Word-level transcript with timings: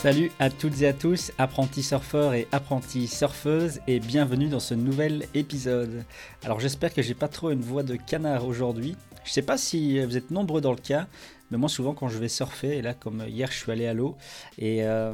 Salut 0.00 0.32
à 0.38 0.48
toutes 0.48 0.80
et 0.80 0.86
à 0.86 0.94
tous, 0.94 1.30
apprentis 1.36 1.82
surfeurs 1.82 2.32
et 2.32 2.48
apprentis 2.52 3.06
surfeuses, 3.06 3.80
et 3.86 4.00
bienvenue 4.00 4.48
dans 4.48 4.58
ce 4.58 4.72
nouvel 4.72 5.26
épisode. 5.34 6.06
Alors 6.42 6.58
j'espère 6.58 6.94
que 6.94 7.02
j'ai 7.02 7.12
pas 7.12 7.28
trop 7.28 7.50
une 7.50 7.60
voix 7.60 7.82
de 7.82 7.96
canard 7.96 8.46
aujourd'hui. 8.46 8.96
Je 9.24 9.30
sais 9.30 9.42
pas 9.42 9.58
si 9.58 10.02
vous 10.02 10.16
êtes 10.16 10.30
nombreux 10.30 10.62
dans 10.62 10.70
le 10.70 10.78
cas, 10.78 11.06
mais 11.50 11.58
moi 11.58 11.68
souvent 11.68 11.92
quand 11.92 12.08
je 12.08 12.16
vais 12.16 12.30
surfer, 12.30 12.78
et 12.78 12.80
là 12.80 12.94
comme 12.94 13.24
hier 13.28 13.52
je 13.52 13.58
suis 13.58 13.70
allé 13.70 13.86
à 13.86 13.92
l'eau, 13.92 14.16
et 14.56 14.86
euh, 14.86 15.12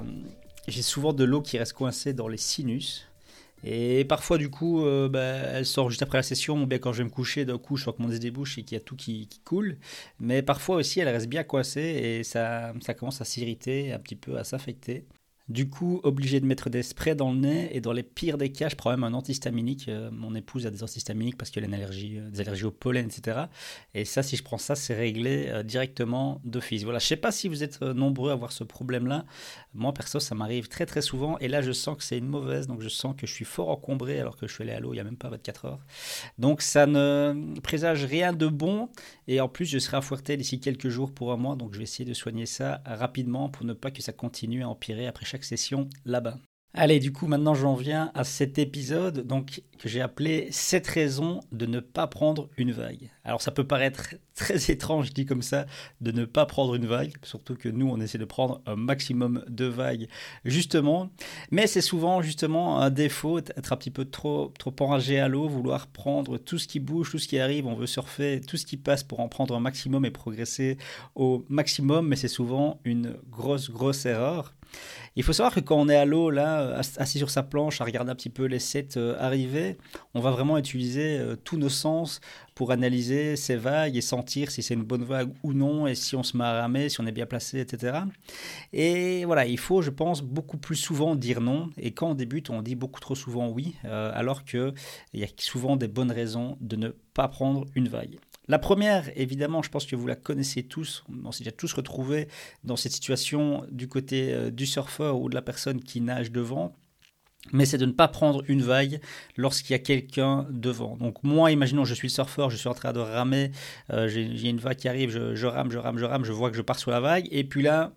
j'ai 0.68 0.82
souvent 0.82 1.12
de 1.12 1.24
l'eau 1.24 1.42
qui 1.42 1.58
reste 1.58 1.72
coincée 1.72 2.12
dans 2.12 2.28
les 2.28 2.38
sinus. 2.38 3.08
Et 3.64 4.04
parfois, 4.04 4.38
du 4.38 4.50
coup, 4.50 4.84
euh, 4.84 5.08
bah, 5.08 5.20
elle 5.20 5.66
sort 5.66 5.90
juste 5.90 6.02
après 6.02 6.18
la 6.18 6.22
session, 6.22 6.62
ou 6.62 6.66
bien 6.66 6.78
quand 6.78 6.92
je 6.92 6.98
vais 6.98 7.04
me 7.04 7.10
coucher, 7.10 7.44
d'un 7.44 7.58
coup, 7.58 7.76
je 7.76 7.84
sens 7.84 7.96
que 7.96 8.02
mon 8.02 8.08
nez 8.08 8.18
débouche 8.18 8.58
et 8.58 8.62
qu'il 8.62 8.76
y 8.76 8.80
a 8.80 8.84
tout 8.84 8.96
qui, 8.96 9.26
qui, 9.28 9.40
coule. 9.40 9.78
Mais 10.20 10.42
parfois 10.42 10.76
aussi, 10.76 11.00
elle 11.00 11.08
reste 11.08 11.28
bien 11.28 11.42
coincée 11.44 11.80
et 11.80 12.24
ça, 12.24 12.72
ça 12.80 12.94
commence 12.94 13.20
à 13.20 13.24
s'irriter, 13.24 13.92
un 13.92 13.98
petit 13.98 14.16
peu 14.16 14.38
à 14.38 14.44
s'affecter. 14.44 15.04
Du 15.48 15.68
coup, 15.70 16.00
obligé 16.02 16.40
de 16.40 16.46
mettre 16.46 16.70
des 16.70 16.82
sprays 16.82 17.14
dans 17.14 17.30
le 17.30 17.38
nez 17.38 17.68
et 17.70 17.80
dans 17.80 17.92
les 17.92 18.02
pires 18.02 18.36
des 18.36 18.50
cas, 18.50 18.68
je 18.68 18.74
prends 18.74 18.90
même 18.90 19.04
un 19.04 19.14
antihistaminique. 19.14 19.88
Euh, 19.88 20.10
mon 20.10 20.34
épouse 20.34 20.66
a 20.66 20.70
des 20.70 20.82
antihistaminiques 20.82 21.38
parce 21.38 21.50
qu'elle 21.50 21.62
a 21.62 21.68
une 21.68 21.74
euh, 21.74 22.30
des 22.30 22.40
allergies 22.40 22.64
au 22.64 22.72
pollen, 22.72 23.06
etc. 23.06 23.42
Et 23.94 24.04
ça, 24.04 24.24
si 24.24 24.34
je 24.36 24.42
prends 24.42 24.58
ça, 24.58 24.74
c'est 24.74 24.96
réglé 24.96 25.46
euh, 25.46 25.62
directement 25.62 26.40
d'office. 26.44 26.82
Voilà, 26.82 26.98
je 26.98 27.06
sais 27.06 27.16
pas 27.16 27.30
si 27.30 27.46
vous 27.46 27.62
êtes 27.62 27.80
nombreux 27.80 28.30
à 28.30 28.32
avoir 28.32 28.50
ce 28.50 28.64
problème-là. 28.64 29.24
Moi, 29.72 29.94
perso, 29.94 30.18
ça 30.18 30.34
m'arrive 30.34 30.66
très 30.66 30.84
très 30.84 31.00
souvent. 31.00 31.38
Et 31.38 31.46
là, 31.46 31.62
je 31.62 31.70
sens 31.70 31.96
que 31.96 32.02
c'est 32.02 32.18
une 32.18 32.26
mauvaise, 32.26 32.66
donc 32.66 32.80
je 32.80 32.88
sens 32.88 33.14
que 33.16 33.28
je 33.28 33.32
suis 33.32 33.44
fort 33.44 33.68
encombré 33.68 34.18
alors 34.18 34.36
que 34.36 34.48
je 34.48 34.52
suis 34.52 34.64
allé 34.64 34.72
à 34.72 34.80
l'eau 34.80 34.94
il 34.94 34.96
y 34.96 35.00
a 35.00 35.04
même 35.04 35.16
pas 35.16 35.28
24 35.28 35.64
heures. 35.66 35.80
Donc 36.38 36.60
ça 36.60 36.86
ne 36.86 37.54
présage 37.62 38.04
rien 38.04 38.32
de 38.32 38.48
bon. 38.48 38.88
Et 39.28 39.40
en 39.40 39.48
plus, 39.48 39.66
je 39.66 39.78
serai 39.78 39.98
à 39.98 40.00
Fuerte 40.00 40.32
d'ici 40.32 40.58
quelques 40.58 40.88
jours 40.88 41.12
pour 41.12 41.30
un 41.32 41.36
mois, 41.36 41.54
donc 41.54 41.72
je 41.72 41.78
vais 41.78 41.84
essayer 41.84 42.04
de 42.04 42.14
soigner 42.14 42.46
ça 42.46 42.82
rapidement 42.84 43.48
pour 43.48 43.64
ne 43.64 43.74
pas 43.74 43.92
que 43.92 44.02
ça 44.02 44.12
continue 44.12 44.64
à 44.64 44.68
empirer 44.68 45.06
après 45.06 45.24
chaque 45.24 45.35
session 45.44 45.88
là-bas. 46.04 46.38
Allez, 46.78 47.00
du 47.00 47.10
coup, 47.10 47.26
maintenant 47.26 47.54
j'en 47.54 47.74
viens 47.74 48.10
à 48.14 48.22
cet 48.22 48.58
épisode 48.58 49.26
donc, 49.26 49.62
que 49.78 49.88
j'ai 49.88 50.02
appelé 50.02 50.48
7 50.50 50.86
raisons 50.88 51.40
de 51.50 51.64
ne 51.64 51.80
pas 51.80 52.06
prendre 52.06 52.50
une 52.58 52.70
vague. 52.70 53.10
Alors 53.24 53.40
ça 53.40 53.50
peut 53.50 53.66
paraître 53.66 54.14
très 54.34 54.70
étrange, 54.70 55.14
dit 55.14 55.24
comme 55.24 55.40
ça, 55.40 55.64
de 56.02 56.12
ne 56.12 56.26
pas 56.26 56.44
prendre 56.44 56.74
une 56.74 56.84
vague, 56.84 57.14
surtout 57.22 57.54
que 57.54 57.70
nous 57.70 57.88
on 57.88 57.98
essaie 57.98 58.18
de 58.18 58.26
prendre 58.26 58.60
un 58.66 58.76
maximum 58.76 59.42
de 59.48 59.64
vagues 59.64 60.06
justement, 60.44 61.08
mais 61.50 61.66
c'est 61.66 61.80
souvent 61.80 62.20
justement 62.20 62.78
un 62.78 62.90
défaut, 62.90 63.38
être 63.38 63.72
un 63.72 63.76
petit 63.76 63.90
peu 63.90 64.04
trop, 64.04 64.52
trop 64.58 64.74
enragé 64.80 65.18
à 65.18 65.28
l'eau, 65.28 65.48
vouloir 65.48 65.86
prendre 65.86 66.36
tout 66.36 66.58
ce 66.58 66.68
qui 66.68 66.78
bouge, 66.78 67.10
tout 67.10 67.18
ce 67.18 67.26
qui 67.26 67.38
arrive, 67.38 67.66
on 67.66 67.74
veut 67.74 67.86
surfer, 67.86 68.42
tout 68.46 68.58
ce 68.58 68.66
qui 68.66 68.76
passe 68.76 69.02
pour 69.02 69.20
en 69.20 69.28
prendre 69.28 69.56
un 69.56 69.60
maximum 69.60 70.04
et 70.04 70.10
progresser 70.10 70.76
au 71.14 71.42
maximum, 71.48 72.06
mais 72.06 72.16
c'est 72.16 72.28
souvent 72.28 72.80
une 72.84 73.16
grosse, 73.30 73.70
grosse 73.70 74.04
erreur. 74.04 74.55
Il 75.16 75.22
faut 75.22 75.32
savoir 75.32 75.54
que 75.54 75.60
quand 75.60 75.76
on 75.76 75.88
est 75.88 75.96
à 75.96 76.04
l'eau, 76.04 76.30
là, 76.30 76.78
assis 76.98 77.18
sur 77.18 77.30
sa 77.30 77.42
planche, 77.42 77.80
à 77.80 77.84
regarder 77.84 78.10
un 78.10 78.14
petit 78.14 78.28
peu 78.28 78.44
les 78.44 78.58
sets 78.58 78.98
euh, 78.98 79.16
arriver, 79.18 79.78
on 80.12 80.20
va 80.20 80.30
vraiment 80.30 80.58
utiliser 80.58 81.18
euh, 81.18 81.36
tous 81.36 81.56
nos 81.56 81.70
sens 81.70 82.20
pour 82.54 82.70
analyser 82.70 83.36
ces 83.36 83.56
vagues 83.56 83.96
et 83.96 84.00
sentir 84.00 84.50
si 84.50 84.62
c'est 84.62 84.74
une 84.74 84.82
bonne 84.82 85.04
vague 85.04 85.32
ou 85.42 85.52
non, 85.52 85.86
et 85.86 85.94
si 85.94 86.16
on 86.16 86.22
se 86.22 86.36
met 86.36 86.44
à 86.44 86.60
ramer, 86.60 86.88
si 86.88 87.00
on 87.00 87.06
est 87.06 87.12
bien 87.12 87.26
placé, 87.26 87.60
etc. 87.60 87.98
Et 88.72 89.24
voilà, 89.24 89.46
il 89.46 89.58
faut, 89.58 89.82
je 89.82 89.90
pense, 89.90 90.22
beaucoup 90.22 90.58
plus 90.58 90.76
souvent 90.76 91.14
dire 91.14 91.40
non. 91.40 91.70
Et 91.78 91.92
quand 91.92 92.10
on 92.10 92.14
débute, 92.14 92.50
on 92.50 92.62
dit 92.62 92.74
beaucoup 92.74 93.00
trop 93.00 93.14
souvent 93.14 93.48
oui, 93.48 93.74
euh, 93.84 94.10
alors 94.14 94.44
qu'il 94.44 94.74
y 95.14 95.24
a 95.24 95.28
souvent 95.38 95.76
des 95.76 95.88
bonnes 95.88 96.12
raisons 96.12 96.58
de 96.60 96.76
ne 96.76 96.88
pas 97.14 97.28
prendre 97.28 97.64
une 97.74 97.88
vague. 97.88 98.16
La 98.48 98.58
première, 98.58 99.10
évidemment, 99.16 99.62
je 99.62 99.70
pense 99.70 99.86
que 99.86 99.96
vous 99.96 100.06
la 100.06 100.14
connaissez 100.14 100.62
tous, 100.62 101.04
on 101.24 101.32
s'est 101.32 101.44
déjà 101.44 101.52
tous 101.52 101.72
retrouvés 101.72 102.28
dans 102.62 102.76
cette 102.76 102.92
situation 102.92 103.64
du 103.70 103.88
côté 103.88 104.32
euh, 104.32 104.50
du 104.50 104.66
surfeur 104.66 105.20
ou 105.20 105.28
de 105.28 105.34
la 105.34 105.42
personne 105.42 105.80
qui 105.80 106.00
nage 106.00 106.30
devant 106.30 106.74
mais 107.52 107.64
c'est 107.64 107.78
de 107.78 107.86
ne 107.86 107.92
pas 107.92 108.08
prendre 108.08 108.42
une 108.48 108.62
vague 108.62 109.00
lorsqu'il 109.36 109.72
y 109.72 109.74
a 109.74 109.78
quelqu'un 109.78 110.46
devant. 110.50 110.96
Donc 110.96 111.22
moi, 111.22 111.50
imaginons, 111.50 111.84
je 111.84 111.94
suis 111.94 112.08
le 112.08 112.12
surfeur, 112.12 112.50
je 112.50 112.56
suis 112.56 112.68
en 112.68 112.74
train 112.74 112.92
de 112.92 113.00
ramer, 113.00 113.50
euh, 113.92 114.08
j'ai 114.08 114.48
une 114.48 114.58
vague 114.58 114.76
qui 114.76 114.88
arrive, 114.88 115.10
je, 115.10 115.46
rame, 115.46 115.70
je 115.70 115.78
rame, 115.78 115.98
je 115.98 116.04
rame, 116.04 116.24
je 116.24 116.32
vois 116.32 116.50
que 116.50 116.56
je 116.56 116.62
pars 116.62 116.78
sur 116.78 116.90
la 116.90 117.00
vague, 117.00 117.28
et 117.30 117.44
puis 117.44 117.62
là, 117.62 117.92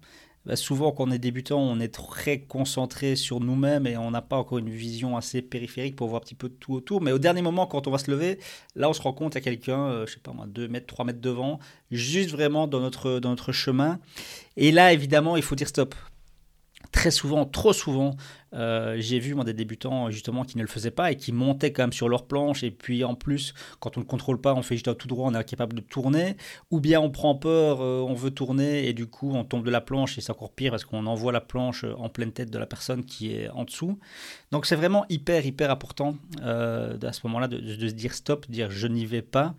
bah, 0.50 0.56
souvent 0.56 0.92
quand 0.92 1.08
on 1.08 1.12
est 1.12 1.20
débutant, 1.20 1.60
on 1.60 1.80
est 1.80 1.94
très 1.94 2.40
concentré 2.40 3.16
sur 3.16 3.40
nous-mêmes 3.40 3.86
et 3.86 3.98
on 3.98 4.10
n'a 4.10 4.24
pas 4.24 4.36
encore 4.36 4.58
une 4.58 4.72
vision 4.72 5.16
assez 5.16 5.44
périphérique 5.44 5.96
pour 5.96 6.08
voir 6.08 6.22
un 6.22 6.26
petit 6.26 6.34
peu 6.34 6.50
tout 6.50 6.74
autour. 6.74 7.02
Mais 7.04 7.12
au 7.12 7.20
dernier 7.20 7.44
moment, 7.44 7.68
quand 7.68 7.86
on 7.86 7.92
va 7.92 8.00
se 8.00 8.10
lever, 8.10 8.40
là 8.76 8.90
on 8.90 8.94
se 8.94 9.02
rend 9.04 9.14
compte 9.14 9.34
qu'il 9.34 9.46
y 9.46 9.48
a 9.48 9.52
quelqu'un, 9.52 9.80
euh, 9.80 10.08
je 10.08 10.14
sais 10.14 10.20
pas 10.20 10.34
moi, 10.34 10.48
2 10.48 10.68
mètres, 10.68 10.88
3 10.88 11.06
mètres 11.06 11.22
devant, 11.22 11.60
juste 11.92 12.32
vraiment 12.32 12.66
dans 12.66 12.80
notre, 12.80 13.20
dans 13.20 13.30
notre 13.30 13.52
chemin. 13.52 14.00
Et 14.58 14.72
là, 14.72 14.92
évidemment, 14.92 15.38
il 15.38 15.44
faut 15.44 15.54
dire 15.54 15.68
stop 15.68 15.94
très 16.92 17.12
souvent, 17.12 17.46
trop 17.46 17.72
souvent, 17.72 18.16
euh, 18.54 18.96
j'ai 19.00 19.20
vu 19.20 19.36
des 19.44 19.54
débutants 19.54 20.10
justement 20.10 20.44
qui 20.44 20.58
ne 20.58 20.64
le 20.64 20.68
faisaient 20.68 20.92
pas 20.92 21.12
et 21.12 21.16
qui 21.16 21.32
montaient 21.32 21.72
quand 21.72 21.84
même 21.84 21.94
sur 21.94 22.10
leur 22.10 22.26
planche. 22.26 22.64
Et 22.64 22.72
puis 22.72 23.04
en 23.04 23.16
plus, 23.16 23.54
quand 23.80 23.98
on 23.98 24.02
ne 24.02 24.06
contrôle 24.06 24.42
pas, 24.42 24.54
on 24.54 24.62
fait 24.62 24.76
juste 24.76 24.98
tout 24.98 25.08
droit, 25.08 25.30
on 25.30 25.34
est 25.34 25.38
incapable 25.38 25.76
de 25.76 25.82
tourner. 25.82 26.36
Ou 26.72 26.80
bien 26.80 27.00
on 27.00 27.10
prend 27.10 27.36
peur, 27.36 27.82
euh, 27.82 28.02
on 28.02 28.14
veut 28.14 28.32
tourner 28.32 28.88
et 28.88 28.94
du 28.94 29.08
coup 29.08 29.32
on 29.34 29.44
tombe 29.44 29.66
de 29.66 29.72
la 29.72 29.82
planche 29.82 30.18
et 30.18 30.22
c'est 30.22 30.32
encore 30.32 30.52
pire 30.52 30.72
parce 30.72 30.86
qu'on 30.86 31.06
envoie 31.06 31.32
la 31.32 31.42
planche 31.42 31.86
en 31.98 32.10
pleine 32.10 32.32
tête 32.32 32.50
de 32.50 32.58
la 32.58 32.66
personne 32.66 33.04
qui 33.06 33.34
est 33.34 33.50
en 33.50 33.64
dessous. 33.64 34.00
Donc 34.52 34.66
c'est 34.66 34.76
vraiment 34.76 35.06
hyper, 35.10 35.46
hyper 35.46 35.72
important 35.72 36.16
euh, 36.42 36.98
à 37.02 37.14
ce 37.14 37.22
moment-là 37.28 37.48
de, 37.48 37.58
de, 37.58 37.88
se 37.88 37.94
dire 37.94 38.14
stop, 38.14 38.50
dire 38.50 38.72
je 38.72 38.88
n'y 38.88 39.06
vais 39.06 39.22
pas. 39.22 39.56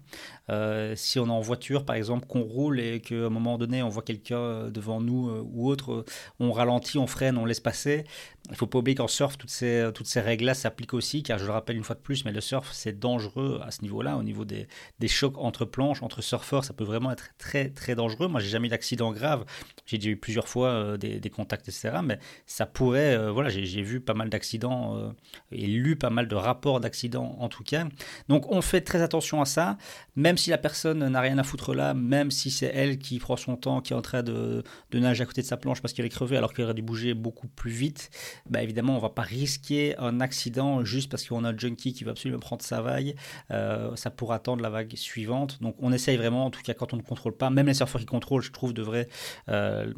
Si 0.96 1.20
on 1.20 1.26
est 1.26 1.30
en 1.30 1.40
voiture 1.40 1.84
par 1.84 1.94
exemple, 1.94 2.26
qu'on 2.26 2.42
roule 2.42 2.80
et 2.80 3.00
qu'à 3.00 3.14
un 3.14 3.30
moment 3.30 3.56
donné 3.56 3.84
on 3.84 3.88
voit 3.88 4.02
quelqu'un 4.02 4.68
devant 4.68 5.00
nous 5.00 5.30
ou 5.52 5.68
autre, 5.68 6.04
on 6.40 6.50
ralentit, 6.50 6.98
on 6.98 7.06
freine, 7.06 7.38
on 7.38 7.44
laisse 7.44 7.60
passer. 7.60 8.04
Il 8.50 8.56
faut 8.56 8.66
pas 8.66 8.79
qu'en 8.94 9.08
surf, 9.08 9.36
toutes 9.38 9.50
ces, 9.50 9.90
toutes 9.94 10.06
ces 10.06 10.20
règles-là 10.20 10.54
s'appliquent 10.54 10.94
aussi, 10.94 11.22
car 11.22 11.38
je 11.38 11.44
le 11.44 11.52
rappelle 11.52 11.76
une 11.76 11.84
fois 11.84 11.94
de 11.94 12.00
plus, 12.00 12.24
mais 12.24 12.32
le 12.32 12.40
surf, 12.40 12.70
c'est 12.72 12.98
dangereux 12.98 13.60
à 13.64 13.70
ce 13.70 13.82
niveau-là, 13.82 14.16
au 14.16 14.22
niveau 14.22 14.44
des, 14.44 14.66
des, 14.98 15.08
chocs 15.08 15.38
entre 15.38 15.64
planches, 15.64 16.02
entre 16.02 16.22
surfeurs, 16.22 16.64
ça 16.64 16.72
peut 16.72 16.84
vraiment 16.84 17.10
être 17.10 17.30
très, 17.38 17.70
très 17.70 17.94
dangereux. 17.94 18.28
Moi, 18.28 18.40
j'ai 18.40 18.48
jamais 18.48 18.68
d'accident 18.68 19.12
grave. 19.12 19.44
J'ai 19.86 19.98
déjà 19.98 20.10
eu 20.10 20.16
plusieurs 20.16 20.48
fois 20.48 20.68
euh, 20.68 20.96
des, 20.96 21.20
des, 21.20 21.30
contacts, 21.30 21.68
etc. 21.68 21.98
Mais 22.02 22.18
ça 22.46 22.66
pourrait, 22.66 23.16
euh, 23.16 23.30
voilà, 23.30 23.48
j'ai 23.48 23.82
vu 23.82 24.00
pas 24.00 24.14
mal 24.14 24.30
d'accidents 24.30 24.96
euh, 24.96 25.10
et 25.52 25.66
lu 25.66 25.96
pas 25.96 26.10
mal 26.10 26.28
de 26.28 26.34
rapports 26.34 26.80
d'accidents, 26.80 27.36
en 27.38 27.48
tout 27.48 27.64
cas. 27.64 27.86
Donc, 28.28 28.50
on 28.50 28.62
fait 28.62 28.80
très 28.80 29.02
attention 29.02 29.40
à 29.40 29.44
ça, 29.44 29.76
même 30.16 30.36
si 30.36 30.50
la 30.50 30.58
personne 30.58 31.06
n'a 31.08 31.20
rien 31.20 31.38
à 31.38 31.42
foutre 31.42 31.74
là, 31.74 31.94
même 31.94 32.30
si 32.30 32.50
c'est 32.50 32.70
elle 32.74 32.98
qui 32.98 33.18
prend 33.18 33.36
son 33.36 33.56
temps, 33.56 33.80
qui 33.80 33.92
est 33.92 33.96
en 33.96 34.02
train 34.02 34.22
de, 34.22 34.62
de 34.90 34.98
nager 34.98 35.22
à 35.22 35.26
côté 35.26 35.42
de 35.42 35.46
sa 35.46 35.56
planche 35.56 35.80
parce 35.80 35.92
qu'elle 35.92 36.06
est 36.06 36.10
crevée, 36.10 36.36
alors 36.36 36.52
qu'elle 36.52 36.64
aurait 36.64 36.74
dû 36.74 36.82
bouger 36.82 37.14
beaucoup 37.14 37.48
plus 37.48 37.70
vite 37.70 38.10
bah, 38.48 38.62
évidemment, 38.70 38.96
on 38.96 39.00
va 39.00 39.10
pas 39.10 39.22
risquer 39.22 39.96
un 39.98 40.20
accident 40.20 40.84
juste 40.84 41.10
parce 41.10 41.26
qu'on 41.26 41.44
a 41.44 41.50
un 41.50 41.58
junkie 41.58 41.92
qui 41.92 42.04
va 42.04 42.12
absolument 42.12 42.38
prendre 42.38 42.62
sa 42.62 42.80
vague. 42.80 43.16
Euh, 43.50 43.94
ça 43.96 44.10
pourra 44.10 44.36
attendre 44.36 44.62
la 44.62 44.70
vague 44.70 44.94
suivante. 44.96 45.60
Donc, 45.60 45.74
on 45.80 45.92
essaye 45.92 46.16
vraiment, 46.16 46.46
en 46.46 46.50
tout 46.50 46.62
cas, 46.62 46.72
quand 46.72 46.94
on 46.94 46.96
ne 46.96 47.02
contrôle 47.02 47.36
pas, 47.36 47.50
même 47.50 47.66
les 47.66 47.74
surfeurs 47.74 48.00
qui 48.00 48.06
contrôlent, 48.06 48.42
je 48.42 48.52
trouve, 48.52 48.72
devraient, 48.72 49.08
euh, 49.48 49.92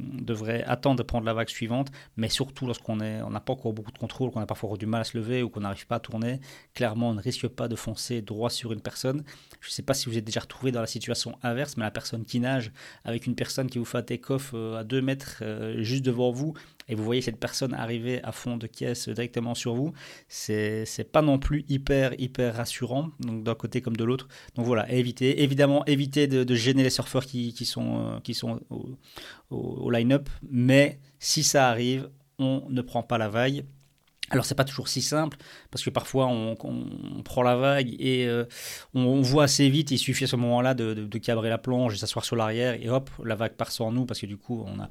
attendre 0.67 0.97
de 0.97 1.03
prendre 1.03 1.27
la 1.27 1.35
vague 1.35 1.49
suivante. 1.49 1.93
Mais 2.17 2.29
surtout, 2.29 2.67
lorsqu'on 2.67 2.97
n'a 2.97 3.41
pas 3.41 3.53
encore 3.53 3.75
beaucoup 3.75 3.93
de 3.93 3.99
contrôle, 3.99 4.31
qu'on 4.31 4.41
a 4.41 4.47
parfois 4.47 4.77
du 4.77 4.87
mal 4.87 5.03
à 5.03 5.05
se 5.05 5.17
lever 5.17 5.43
ou 5.43 5.51
qu'on 5.51 5.61
n'arrive 5.61 5.87
pas 5.87 5.97
à 5.97 6.01
tourner, 6.01 6.41
clairement, 6.75 7.11
on 7.11 7.15
ne 7.15 7.21
risque 7.21 7.49
pas 7.49 7.69
de 7.69 7.77
foncer 7.77 8.23
droit 8.23 8.49
sur 8.49 8.73
une 8.73 8.81
personne. 8.81 9.23
Je 9.61 9.69
ne 9.69 9.73
sais 9.73 9.83
pas 9.83 9.95
si 9.95 10.09
vous 10.09 10.17
êtes 10.17 10.25
déjà 10.25 10.41
retrouvé 10.41 10.73
dans 10.73 10.81
la 10.81 10.87
situation 10.87 11.39
inverse, 11.43 11.77
mais 11.77 11.85
la 11.85 11.91
personne 11.91 12.25
qui 12.25 12.41
nage 12.41 12.73
avec 13.05 13.27
une 13.27 13.35
personne 13.35 13.69
qui 13.69 13.79
vous 13.79 13.85
fait 13.85 13.99
un 13.99 14.03
take-off 14.03 14.53
euh, 14.55 14.79
à 14.79 14.85
2 14.85 15.03
mètres 15.03 15.43
juste 15.79 16.05
devant 16.05 16.31
vous, 16.31 16.55
et 16.89 16.95
vous 16.95 17.05
voyez 17.05 17.23
cette 17.23 17.39
personne 17.39 17.75
arriver 17.75 18.23
à 18.23 18.33
fond 18.33 18.57
de 18.57 18.67
caisse 18.67 19.09
directement 19.09 19.55
sur 19.55 19.75
vous, 19.75 19.93
c'est 20.29 21.11
pas 21.13 21.23
non 21.23 21.39
plus 21.39 21.65
hyper, 21.69 22.13
hyper 22.19 22.57
rassurant, 22.57 23.11
donc 23.21 23.45
d'un 23.45 23.55
côté 23.55 23.81
comme 23.81 23.97
de 23.97 24.05
l'autre. 24.05 24.29
Donc 24.55 24.67
voilà, 24.67 24.91
éviter, 24.93 25.43
évidemment, 25.43 25.85
éviter 25.87 26.27
de, 26.27 26.55
gêner 26.55 26.83
les 26.83 26.91
surfeurs 26.91 27.25
qui, 27.25 27.53
qui 27.55 27.65
sont, 27.65 28.21
qui 28.23 28.35
sont 28.35 28.61
au, 28.71 28.99
au 29.51 29.91
line-up, 29.91 30.29
mais 30.51 30.99
si 31.19 31.43
ça 31.43 31.69
arrive, 31.69 32.11
on 32.39 32.65
ne 32.69 32.83
prend 32.83 33.03
pas 33.03 33.19
la 33.19 33.29
vague 33.29 33.65
alors 34.33 34.47
c'est 34.47 34.55
pas 34.55 34.65
toujours 34.65 34.89
si 34.89 35.03
simple 35.03 35.37
parce 35.71 35.85
que 35.85 35.91
parfois 35.91 36.27
on, 36.27 36.57
prend 37.23 37.43
la 37.43 37.55
vague 37.55 37.95
et 37.99 38.27
euh, 38.27 38.45
on, 38.95 39.21
voit 39.21 39.45
assez 39.45 39.69
vite. 39.69 39.91
Il 39.91 39.99
suffit 39.99 40.25
à 40.25 40.27
ce 40.27 40.37
moment-là 40.37 40.75
de, 40.75 41.19
cabrer 41.19 41.51
la 41.51 41.59
planche 41.59 41.95
et 41.95 41.97
s'asseoir 41.99 42.25
sur 42.25 42.35
l'arrière 42.35 42.75
et 42.81 42.89
hop, 42.89 43.11
la 43.23 43.35
vague 43.35 43.53
part 43.53 43.71
sans 43.71 43.93
nous 43.93 44.07
parce 44.07 44.21
que 44.21 44.27
du 44.27 44.39
coup 44.39 44.65
on 44.67 44.81
a 44.81 44.89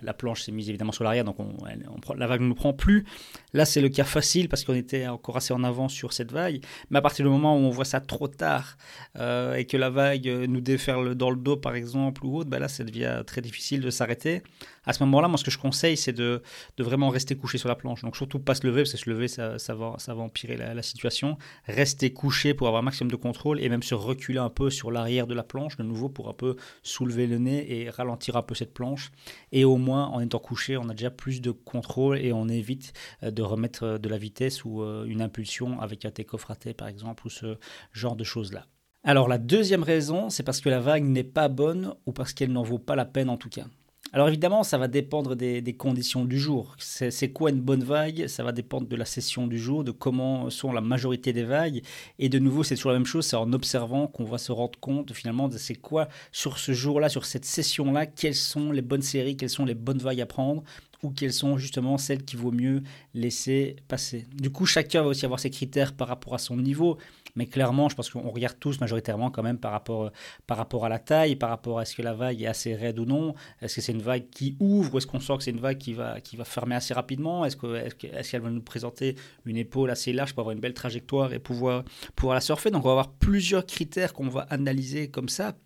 la, 0.00 0.14
planche 0.14 0.42
s'est 0.42 0.52
mise 0.52 0.68
évidemment 0.68 0.92
sur 0.92 1.04
l'arrière 1.04 1.24
donc 1.24 1.36
on, 1.40 2.14
la 2.14 2.26
vague 2.26 2.40
ne 2.40 2.46
nous 2.46 2.54
prend 2.54 2.72
plus. 2.72 3.04
Là 3.52 3.64
c'est 3.64 3.80
le 3.80 3.88
cas 3.88 4.04
facile 4.04 4.48
parce 4.48 4.64
qu'on 4.64 4.74
était 4.74 5.08
encore 5.08 5.36
assez 5.36 5.52
en 5.52 5.64
avance 5.64 5.92
sur 5.92 6.12
cette 6.12 6.30
vague. 6.30 6.64
Mais 6.90 6.98
à 6.98 7.02
partir 7.02 7.24
du 7.24 7.30
moment 7.30 7.56
où 7.56 7.60
on 7.60 7.70
voit 7.70 7.84
ça 7.84 8.00
trop 8.00 8.28
tard 8.28 8.76
euh, 9.18 9.54
et 9.54 9.64
que 9.64 9.76
la 9.76 9.90
vague 9.90 10.26
nous 10.26 10.60
déferle 10.60 11.16
dans 11.16 11.30
le 11.30 11.36
dos 11.36 11.56
par 11.56 11.74
exemple 11.74 12.24
ou 12.24 12.38
autre, 12.38 12.48
ben 12.48 12.60
là 12.60 12.68
ça 12.68 12.84
devient 12.84 13.22
très 13.26 13.40
difficile 13.40 13.80
de 13.80 13.90
s'arrêter. 13.90 14.42
À 14.86 14.92
ce 14.92 15.02
moment-là, 15.04 15.28
moi 15.28 15.38
ce 15.38 15.44
que 15.44 15.50
je 15.50 15.58
conseille 15.58 15.96
c'est 15.96 16.12
de, 16.12 16.42
de 16.76 16.84
vraiment 16.84 17.08
rester 17.08 17.34
couché 17.34 17.58
sur 17.58 17.68
la 17.68 17.74
planche. 17.74 18.02
Donc 18.02 18.16
surtout 18.16 18.38
pas 18.38 18.54
se 18.54 18.66
lever 18.66 18.83
se 18.84 19.08
lever, 19.08 19.28
ça, 19.28 19.58
ça, 19.58 19.74
va, 19.74 19.94
ça 19.98 20.14
va 20.14 20.22
empirer 20.22 20.56
la, 20.56 20.82
situation. 20.82 21.38
Rester 21.66 22.12
couché 22.12 22.54
pour 22.54 22.66
avoir 22.66 22.82
un 22.82 22.84
maximum 22.84 23.10
de 23.10 23.16
contrôle 23.16 23.60
et 23.60 23.68
même 23.68 23.82
se 23.82 23.94
reculer 23.94 24.38
un 24.38 24.50
peu 24.50 24.70
sur 24.70 24.90
l'arrière 24.90 25.26
de 25.26 25.34
la 25.34 25.42
planche, 25.42 25.76
de 25.76 25.82
nouveau, 25.82 26.08
pour 26.08 26.28
un 26.28 26.32
peu 26.34 26.56
soulever 26.82 27.26
le 27.26 27.38
nez 27.38 27.80
et 27.80 27.90
ralentir 27.90 28.36
un 28.36 28.42
peu 28.42 28.54
cette 28.54 28.74
planche. 28.74 29.10
Et 29.52 29.64
au 29.64 29.76
moins, 29.76 30.06
en 30.06 30.20
étant 30.20 30.38
couché, 30.38 30.76
on 30.76 30.88
a 30.88 30.94
déjà 30.94 31.10
plus 31.10 31.40
de 31.40 31.50
contrôle 31.50 32.18
et 32.18 32.32
on 32.32 32.48
évite 32.48 32.92
euh, 33.22 33.30
de 33.30 33.42
remettre 33.42 33.84
euh, 33.84 33.98
de 33.98 34.08
la 34.08 34.18
vitesse 34.18 34.64
ou 34.64 34.82
euh, 34.82 35.04
une 35.06 35.22
impulsion 35.22 35.80
avec 35.80 36.04
un 36.04 36.10
take-off 36.10 36.44
raté, 36.44 36.74
par 36.74 36.88
exemple, 36.88 37.26
ou 37.26 37.30
ce 37.30 37.56
genre 37.92 38.16
de 38.16 38.24
choses-là. 38.24 38.66
Alors 39.06 39.28
la 39.28 39.36
deuxième 39.38 39.82
raison, 39.82 40.30
c'est 40.30 40.42
parce 40.42 40.62
que 40.62 40.70
la 40.70 40.80
vague 40.80 41.04
n'est 41.04 41.24
pas 41.24 41.48
bonne 41.48 41.94
ou 42.06 42.12
parce 42.12 42.32
qu'elle 42.32 42.52
n'en 42.52 42.62
vaut 42.62 42.78
pas 42.78 42.96
la 42.96 43.04
peine 43.04 43.28
en 43.28 43.36
tout 43.36 43.50
cas. 43.50 43.66
Alors 44.14 44.28
évidemment, 44.28 44.62
ça 44.62 44.78
va 44.78 44.86
dépendre 44.86 45.34
des, 45.34 45.76
conditions 45.76 46.24
du 46.24 46.38
jour. 46.38 46.76
C'est 46.78 47.32
quoi 47.32 47.50
une 47.50 47.60
bonne 47.60 47.82
vague? 47.82 48.28
Ça 48.28 48.44
va 48.44 48.52
dépendre 48.52 48.86
de 48.86 48.94
la 48.94 49.06
session 49.06 49.48
du 49.48 49.58
jour, 49.58 49.82
de 49.82 49.90
comment 49.90 50.50
sont 50.50 50.70
la 50.70 50.80
majorité 50.80 51.32
des 51.32 51.42
vagues. 51.42 51.82
Et 52.20 52.28
de 52.28 52.38
nouveau, 52.38 52.62
c'est 52.62 52.76
toujours 52.76 52.92
la 52.92 52.98
même 52.98 53.06
chose, 53.06 53.26
c'est 53.26 53.34
en 53.34 53.52
observant 53.52 54.06
qu'on 54.06 54.22
va 54.22 54.38
se 54.38 54.52
rendre 54.52 54.78
compte 54.78 55.12
finalement 55.12 55.48
de 55.48 55.58
c'est 55.58 55.74
quoi 55.74 56.06
sur 56.30 56.58
ce 56.58 56.70
jour-là, 56.70 57.08
sur 57.08 57.24
cette 57.24 57.44
session-là, 57.44 58.06
quelles 58.06 58.36
sont 58.36 58.70
les 58.70 58.82
bonnes 58.82 59.02
séries, 59.02 59.36
quelles 59.36 59.50
sont 59.50 59.64
les 59.64 59.74
bonnes 59.74 59.98
vagues 59.98 60.20
à 60.20 60.26
prendre 60.26 60.62
ou 61.04 61.10
quelles 61.10 61.32
sont 61.32 61.58
justement 61.58 61.98
celles 61.98 62.24
qu'il 62.24 62.38
vaut 62.38 62.52
mieux 62.52 62.82
laisser 63.14 63.76
passer. 63.88 64.26
Du 64.34 64.50
coup, 64.50 64.66
chacun 64.66 65.02
va 65.02 65.08
aussi 65.08 65.24
avoir 65.24 65.40
ses 65.40 65.50
critères 65.50 65.94
par 65.94 66.08
rapport 66.08 66.34
à 66.34 66.38
son 66.38 66.56
niveau. 66.56 66.98
Mais 67.36 67.46
clairement, 67.46 67.88
je 67.88 67.96
pense 67.96 68.10
qu'on 68.10 68.30
regarde 68.30 68.56
tous 68.60 68.80
majoritairement 68.80 69.30
quand 69.30 69.42
même 69.42 69.58
par 69.58 69.72
rapport, 69.72 70.12
par 70.46 70.56
rapport 70.56 70.84
à 70.84 70.88
la 70.88 71.00
taille, 71.00 71.34
par 71.34 71.50
rapport 71.50 71.80
à 71.80 71.82
est-ce 71.82 71.96
que 71.96 72.02
la 72.02 72.14
vague 72.14 72.40
est 72.40 72.46
assez 72.46 72.74
raide 72.74 72.98
ou 72.98 73.04
non. 73.04 73.34
Est-ce 73.60 73.76
que 73.76 73.80
c'est 73.80 73.92
une 73.92 74.02
vague 74.02 74.30
qui 74.30 74.56
ouvre 74.60 74.94
ou 74.94 74.98
est-ce 74.98 75.06
qu'on 75.06 75.20
sent 75.20 75.36
que 75.38 75.42
c'est 75.42 75.50
une 75.50 75.60
vague 75.60 75.78
qui 75.78 75.94
va, 75.94 76.20
qui 76.20 76.36
va 76.36 76.44
fermer 76.44 76.76
assez 76.76 76.94
rapidement? 76.94 77.44
Est-ce 77.44 77.56
qu'elle 77.56 78.14
est 78.14 78.38
va 78.38 78.50
nous 78.50 78.62
présenter 78.62 79.16
une 79.44 79.56
épaule 79.56 79.90
assez 79.90 80.12
large 80.12 80.32
pour 80.32 80.40
avoir 80.42 80.54
une 80.54 80.60
belle 80.60 80.74
trajectoire 80.74 81.32
et 81.32 81.40
pouvoir, 81.40 81.84
pouvoir 82.14 82.34
la 82.34 82.40
surfer? 82.40 82.70
Donc 82.70 82.84
on 82.84 82.88
va 82.88 82.92
avoir 82.92 83.12
plusieurs 83.12 83.66
critères 83.66 84.12
qu'on 84.12 84.28
va 84.28 84.42
analyser 84.42 85.08
comme 85.10 85.28
ça 85.28 85.56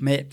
mais 0.00 0.26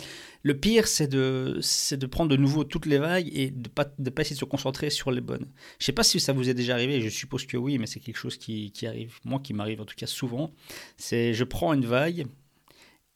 le 0.44 0.58
pire, 0.58 0.88
c'est 0.88 1.08
de, 1.08 1.60
de 1.92 2.06
prendre 2.06 2.30
de 2.30 2.38
nouveau 2.38 2.64
toutes 2.64 2.86
les 2.86 2.98
vagues 2.98 3.30
et 3.34 3.52
de 3.52 3.58
ne 3.58 3.68
pas, 3.68 3.86
de 3.98 4.10
pas 4.10 4.22
essayer 4.22 4.36
de 4.36 4.40
se 4.40 4.46
concentrer 4.46 4.90
sur 4.90 5.12
les 5.12 5.22
bonnes. 5.22 5.48
Je 5.80 5.84
ne 5.84 5.86
sais 5.86 5.92
pas 5.92 6.04
si 6.04 6.20
ça 6.20 6.32
vous 6.32 6.50
est 6.50 6.54
déjà 6.54 6.74
arrivé, 6.76 7.02
je 7.02 7.10
suppose 7.10 7.46
que 7.46 7.58
oui, 7.58 7.78
mais 7.78 7.86
c'est 7.86 8.00
quelque 8.00 8.18
chose 8.18 8.38
qui, 8.38 8.72
qui 8.72 8.88
arrive, 8.88 9.20
moi 9.26 9.40
qui 9.40 9.54
m'arrive 9.54 9.82
en 9.82 9.86
tout 9.86 9.96
cas 9.96 10.08
souvent. 10.08 10.52
C'est 10.98 11.34
je 11.34 11.44
prends 11.44 11.74
une 11.74 11.86
vague, 11.86 12.26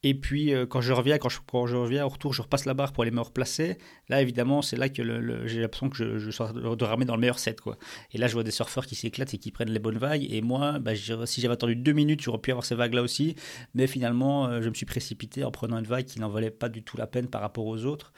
et 0.06 0.12
puis, 0.12 0.52
euh, 0.52 0.66
quand 0.66 0.82
je 0.82 0.92
reviens, 0.92 1.16
quand 1.16 1.30
je, 1.30 1.38
je, 1.38 1.76
reviens 1.76 2.04
au 2.04 2.10
retour, 2.10 2.34
je 2.34 2.42
repasse 2.42 2.66
la 2.66 2.74
barre 2.74 2.92
pour 2.92 3.04
aller 3.04 3.10
me 3.10 3.22
replacer. 3.22 3.78
Là, 4.10 4.20
évidemment, 4.20 4.60
c'est 4.60 4.76
là 4.76 4.90
que 4.90 5.02
j'ai 5.46 5.62
l'impression 5.62 5.88
que 5.88 5.96
je, 5.96 6.18
je 6.18 6.30
sors 6.30 6.52
de, 6.52 6.84
ramer 6.84 7.06
dans 7.06 7.14
le 7.14 7.22
meilleur 7.22 7.38
set. 7.38 7.58
Et 8.12 8.18
là, 8.18 8.26
je 8.26 8.34
vois 8.34 8.42
des 8.42 8.50
surfeurs 8.50 8.84
qui 8.84 8.96
s'éclatent 8.96 9.32
et 9.32 9.38
qui 9.38 9.50
prennent 9.50 9.70
les 9.70 9.78
bonnes 9.78 9.96
vagues. 9.96 10.26
Et 10.30 10.42
moi, 10.42 10.78
bah, 10.78 10.92
si 10.94 11.40
j'avais 11.40 11.54
attendu 11.54 11.74
deux 11.74 11.94
minutes, 11.94 12.20
j'aurais 12.20 12.38
pu 12.38 12.50
avoir 12.50 12.66
ces 12.66 12.74
vagues-là 12.74 13.00
aussi. 13.00 13.34
Mais 13.72 13.86
finalement, 13.86 14.46
euh, 14.46 14.60
je 14.60 14.68
me 14.68 14.74
suis 14.74 14.84
précipité 14.84 15.42
en 15.42 15.50
prenant 15.50 15.78
une 15.78 15.86
vague 15.86 16.04
qui 16.04 16.20
n'en 16.20 16.28
valait 16.28 16.50
pas 16.50 16.68
du 16.68 16.82
tout 16.82 16.98
la 16.98 17.06
peine 17.06 17.28
par 17.28 17.40
rapport 17.40 17.64
aux 17.64 17.86
autres. 17.86 18.12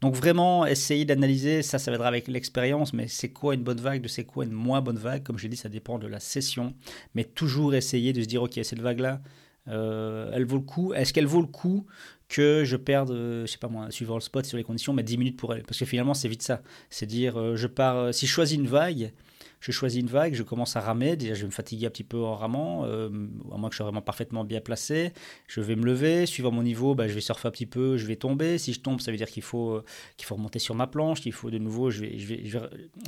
Donc 0.00 0.14
vraiment, 0.14 0.64
essayer 0.64 1.04
d'analyser, 1.04 1.60
ça, 1.60 1.78
ça 1.78 1.90
viendra 1.90 2.08
avec 2.08 2.28
l'expérience, 2.28 2.94
mais 2.94 3.08
c'est 3.08 3.30
quoi 3.30 3.54
une 3.54 3.62
bonne 3.62 3.80
vague, 3.80 4.00
de 4.00 4.08
c'est 4.08 4.24
quoi 4.24 4.44
une 4.44 4.52
moins 4.52 4.80
bonne 4.80 4.98
vague? 4.98 5.22
Comme 5.22 5.38
j'ai 5.38 5.48
dit, 5.48 5.56
ça 5.56 5.68
dépend 5.68 5.98
de 5.98 6.06
la 6.06 6.20
session. 6.20 6.72
Mais 7.14 7.24
toujours 7.24 7.74
essayer 7.74 8.14
de 8.14 8.22
se 8.22 8.26
dire, 8.26 8.42
ok, 8.42 8.58
cette 8.62 8.80
vague-là, 8.80 9.20
elle 9.66 10.44
vaut 10.44 10.56
le 10.56 10.62
coup. 10.62 10.92
Est-ce 10.94 11.12
qu'elle 11.12 11.26
vaut 11.26 11.40
le 11.40 11.46
coup 11.46 11.86
que 12.28 12.64
je 12.64 12.76
perde, 12.76 13.10
euh, 13.10 13.46
je 13.46 13.52
sais 13.52 13.58
pas 13.58 13.68
moi, 13.68 13.90
suivant 13.90 14.14
le 14.14 14.20
spot 14.20 14.44
sur 14.44 14.56
les 14.56 14.64
conditions, 14.64 14.92
mais 14.92 15.02
10 15.02 15.18
minutes 15.18 15.36
pour 15.36 15.54
elle? 15.54 15.62
Parce 15.62 15.78
que 15.78 15.84
finalement, 15.84 16.14
c'est 16.14 16.28
vite 16.28 16.42
ça. 16.42 16.62
C'est 16.90 17.06
dire, 17.06 17.38
euh, 17.38 17.56
je 17.56 17.66
pars, 17.66 18.12
si 18.12 18.26
je 18.26 18.32
choisis 18.32 18.56
une 18.56 18.66
vague, 18.66 19.12
je 19.66 19.72
choisis 19.72 20.00
une 20.00 20.06
vague, 20.06 20.34
je 20.34 20.44
commence 20.44 20.76
à 20.76 20.80
ramer. 20.80 21.16
Déjà, 21.16 21.34
je 21.34 21.40
vais 21.40 21.46
me 21.46 21.52
fatiguer 21.52 21.86
un 21.86 21.90
petit 21.90 22.04
peu 22.04 22.22
en 22.22 22.36
ramant, 22.36 22.84
euh, 22.84 23.08
à 23.52 23.56
moins 23.56 23.68
que 23.68 23.74
je 23.74 23.78
sois 23.78 23.84
vraiment 23.86 24.00
parfaitement 24.00 24.44
bien 24.44 24.60
placé. 24.60 25.12
Je 25.48 25.60
vais 25.60 25.74
me 25.74 25.84
lever. 25.84 26.24
Suivant 26.26 26.52
mon 26.52 26.62
niveau, 26.62 26.94
bah, 26.94 27.08
je 27.08 27.14
vais 27.14 27.20
surfer 27.20 27.48
un 27.48 27.50
petit 27.50 27.66
peu, 27.66 27.96
je 27.96 28.06
vais 28.06 28.14
tomber. 28.14 28.58
Si 28.58 28.72
je 28.72 28.80
tombe, 28.80 29.00
ça 29.00 29.10
veut 29.10 29.16
dire 29.16 29.28
qu'il 29.28 29.42
faut, 29.42 29.72
euh, 29.72 29.84
faut 30.22 30.36
remonter 30.36 30.60
sur 30.60 30.76
ma 30.76 30.86
planche, 30.86 31.20
qu'il 31.20 31.32
faut 31.32 31.50
de 31.50 31.58
nouveau, 31.58 31.90
je 31.90 32.02
vais, 32.02 32.16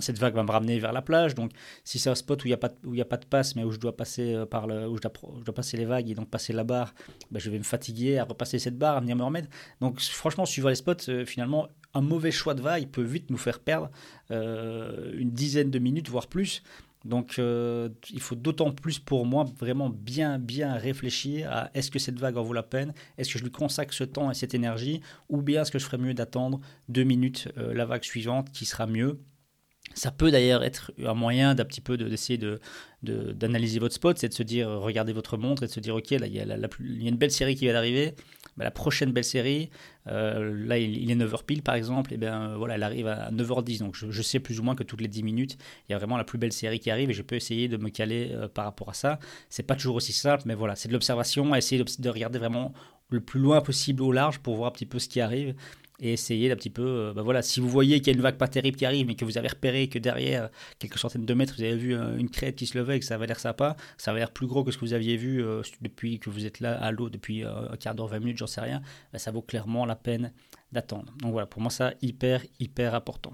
cette 0.00 0.18
vague 0.18 0.34
va 0.34 0.42
me 0.42 0.50
ramener 0.50 0.80
vers 0.80 0.92
la 0.92 1.02
plage. 1.02 1.34
Donc, 1.36 1.52
si 1.84 2.00
c'est 2.00 2.10
un 2.10 2.16
spot 2.16 2.42
où 2.42 2.46
il 2.46 2.50
n'y 2.50 2.54
a, 2.54 2.58
pas, 2.58 2.70
il 2.84 2.96
y 2.96 3.00
a 3.00 3.04
pas 3.04 3.18
de 3.18 3.26
passe, 3.26 3.54
mais 3.54 3.62
où 3.62 3.70
je 3.70 3.78
dois 3.78 3.96
passer, 3.96 4.34
euh, 4.34 4.46
par 4.46 4.66
où 4.66 4.96
je 4.96 5.02
dois, 5.02 5.54
passer 5.54 5.76
les 5.76 5.84
vagues 5.84 6.10
et 6.10 6.14
donc 6.14 6.28
passer 6.28 6.52
la 6.52 6.64
barre, 6.64 6.92
bah, 7.30 7.38
je 7.38 7.50
vais 7.50 7.58
me 7.58 7.64
fatiguer 7.64 8.18
à 8.18 8.24
repasser 8.24 8.58
cette 8.58 8.78
barre, 8.78 8.96
à 8.96 9.00
venir 9.00 9.14
me 9.14 9.22
remettre. 9.22 9.48
Donc, 9.80 10.00
franchement, 10.00 10.44
suivant 10.44 10.70
les 10.70 10.74
spots, 10.74 11.24
finalement, 11.24 11.68
un 11.94 12.00
mauvais 12.00 12.30
choix 12.30 12.54
de 12.54 12.62
vague 12.62 12.88
peut 12.88 13.02
vite 13.02 13.30
nous 13.30 13.38
faire 13.38 13.60
perdre 13.60 13.90
euh, 14.30 15.12
une 15.14 15.30
dizaine 15.30 15.70
de 15.70 15.78
minutes, 15.78 16.08
voire 16.08 16.26
plus. 16.26 16.62
Donc 17.04 17.38
euh, 17.38 17.88
il 18.10 18.20
faut 18.20 18.34
d'autant 18.34 18.72
plus 18.72 18.98
pour 18.98 19.24
moi 19.24 19.44
vraiment 19.58 19.88
bien 19.88 20.38
bien 20.38 20.74
réfléchir 20.74 21.50
à 21.50 21.70
est-ce 21.74 21.90
que 21.90 21.98
cette 21.98 22.18
vague 22.18 22.36
en 22.36 22.42
vaut 22.42 22.52
la 22.52 22.64
peine, 22.64 22.92
est-ce 23.16 23.32
que 23.32 23.38
je 23.38 23.44
lui 23.44 23.52
consacre 23.52 23.94
ce 23.94 24.04
temps 24.04 24.30
et 24.30 24.34
cette 24.34 24.54
énergie, 24.54 25.00
ou 25.28 25.40
bien 25.40 25.62
est-ce 25.62 25.70
que 25.70 25.78
je 25.78 25.84
ferais 25.84 25.98
mieux 25.98 26.14
d'attendre 26.14 26.60
deux 26.88 27.04
minutes 27.04 27.48
euh, 27.56 27.72
la 27.72 27.86
vague 27.86 28.04
suivante 28.04 28.50
qui 28.50 28.66
sera 28.66 28.86
mieux. 28.86 29.20
Ça 29.94 30.10
peut 30.10 30.30
d'ailleurs 30.30 30.62
être 30.62 30.92
un 31.04 31.14
moyen 31.14 31.54
d'un 31.54 31.64
petit 31.64 31.80
peu 31.80 31.96
d'essayer 31.96 32.38
de, 32.38 32.60
d'analyser 33.02 33.78
votre 33.78 33.94
spot, 33.94 34.18
c'est 34.18 34.28
de 34.28 34.34
se 34.34 34.42
dire, 34.42 34.68
regardez 34.68 35.12
votre 35.12 35.36
montre 35.36 35.62
et 35.64 35.66
de 35.66 35.72
se 35.72 35.80
dire, 35.80 35.96
ok, 35.96 36.10
là, 36.10 36.26
il 36.26 36.34
y 36.34 36.40
a, 36.40 36.44
il 36.80 37.02
y 37.02 37.06
a 37.06 37.08
une 37.08 37.16
belle 37.16 37.30
série 37.30 37.54
qui 37.54 37.64
vient 37.64 37.72
d'arriver, 37.72 38.14
bah, 38.58 38.64
la 38.64 38.72
prochaine 38.72 39.12
belle 39.12 39.24
série, 39.24 39.70
euh, 40.08 40.66
là 40.66 40.78
il, 40.78 41.08
est 41.10 41.14
9h 41.14 41.44
pile 41.44 41.62
par 41.62 41.76
exemple, 41.76 42.12
et 42.12 42.16
bien 42.16 42.50
euh, 42.50 42.56
voilà, 42.56 42.74
elle 42.74 42.82
arrive 42.82 43.06
à 43.06 43.30
9h10, 43.30 43.78
donc 43.78 43.94
je, 43.94 44.22
sais 44.22 44.40
plus 44.40 44.58
ou 44.58 44.64
moins 44.64 44.74
que 44.74 44.82
toutes 44.82 45.00
les 45.00 45.06
10 45.06 45.22
minutes, 45.22 45.56
il 45.88 45.92
y 45.92 45.94
a 45.94 45.98
vraiment 45.98 46.16
la 46.16 46.24
plus 46.24 46.38
belle 46.38 46.52
série 46.52 46.80
qui 46.80 46.90
arrive 46.90 47.08
et 47.08 47.12
je 47.12 47.22
peux 47.22 47.36
essayer 47.36 47.68
de 47.68 47.76
me 47.76 47.88
caler 47.88 48.32
euh, 48.32 48.48
par 48.48 48.64
rapport 48.64 48.88
à 48.88 48.94
ça. 48.94 49.20
C'est 49.48 49.62
pas 49.62 49.76
toujours 49.76 49.94
aussi 49.94 50.12
simple, 50.12 50.42
mais 50.46 50.56
voilà, 50.56 50.74
c'est 50.74 50.88
de 50.88 50.92
l'observation, 50.92 51.54
essayer 51.54 51.84
de 51.84 52.10
regarder 52.10 52.40
vraiment 52.40 52.72
le 53.10 53.20
plus 53.20 53.38
loin 53.38 53.60
possible 53.60 54.02
au 54.02 54.10
large 54.10 54.40
pour 54.40 54.56
voir 54.56 54.70
un 54.70 54.72
petit 54.72 54.86
peu 54.86 54.98
ce 54.98 55.08
qui 55.08 55.20
arrive 55.20 55.54
et 56.00 56.12
essayer 56.12 56.48
d'un 56.48 56.56
petit 56.56 56.70
peu, 56.70 56.82
euh, 56.82 57.12
bah 57.12 57.22
voilà, 57.22 57.42
si 57.42 57.60
vous 57.60 57.68
voyez 57.68 58.00
qu'il 58.00 58.08
y 58.08 58.10
a 58.10 58.16
une 58.16 58.22
vague 58.22 58.36
pas 58.36 58.48
terrible 58.48 58.76
qui 58.76 58.86
arrive, 58.86 59.06
mais 59.06 59.14
que 59.14 59.24
vous 59.24 59.36
avez 59.36 59.48
repéré 59.48 59.88
que 59.88 59.98
derrière, 59.98 60.50
quelques 60.78 60.98
centaines 60.98 61.26
de 61.26 61.34
mètres, 61.34 61.54
vous 61.56 61.62
avez 61.62 61.76
vu 61.76 61.94
euh, 61.94 62.16
une 62.16 62.30
crête 62.30 62.56
qui 62.56 62.66
se 62.66 62.78
levait 62.78 62.96
et 62.96 63.00
que 63.00 63.04
ça 63.04 63.16
avait 63.16 63.26
l'air 63.26 63.40
sympa, 63.40 63.76
ça 63.96 64.12
avait 64.12 64.20
l'air 64.20 64.30
plus 64.30 64.46
gros 64.46 64.62
que 64.62 64.70
ce 64.70 64.78
que 64.78 64.84
vous 64.84 64.92
aviez 64.92 65.16
vu 65.16 65.42
euh, 65.42 65.62
depuis 65.80 66.18
que 66.18 66.30
vous 66.30 66.46
êtes 66.46 66.60
là 66.60 66.74
à 66.74 66.92
l'eau 66.92 67.10
depuis 67.10 67.42
un 67.42 67.76
quart 67.78 67.94
d'heure, 67.94 68.08
20 68.08 68.20
minutes, 68.20 68.38
j'en 68.38 68.46
sais 68.46 68.60
rien, 68.60 68.80
bah, 69.12 69.18
ça 69.18 69.30
vaut 69.30 69.42
clairement 69.42 69.84
la 69.86 69.96
peine 69.96 70.32
d'attendre. 70.72 71.12
Donc 71.20 71.32
voilà, 71.32 71.46
pour 71.46 71.60
moi 71.60 71.70
ça, 71.70 71.94
hyper, 72.00 72.44
hyper 72.60 72.94
important. 72.94 73.32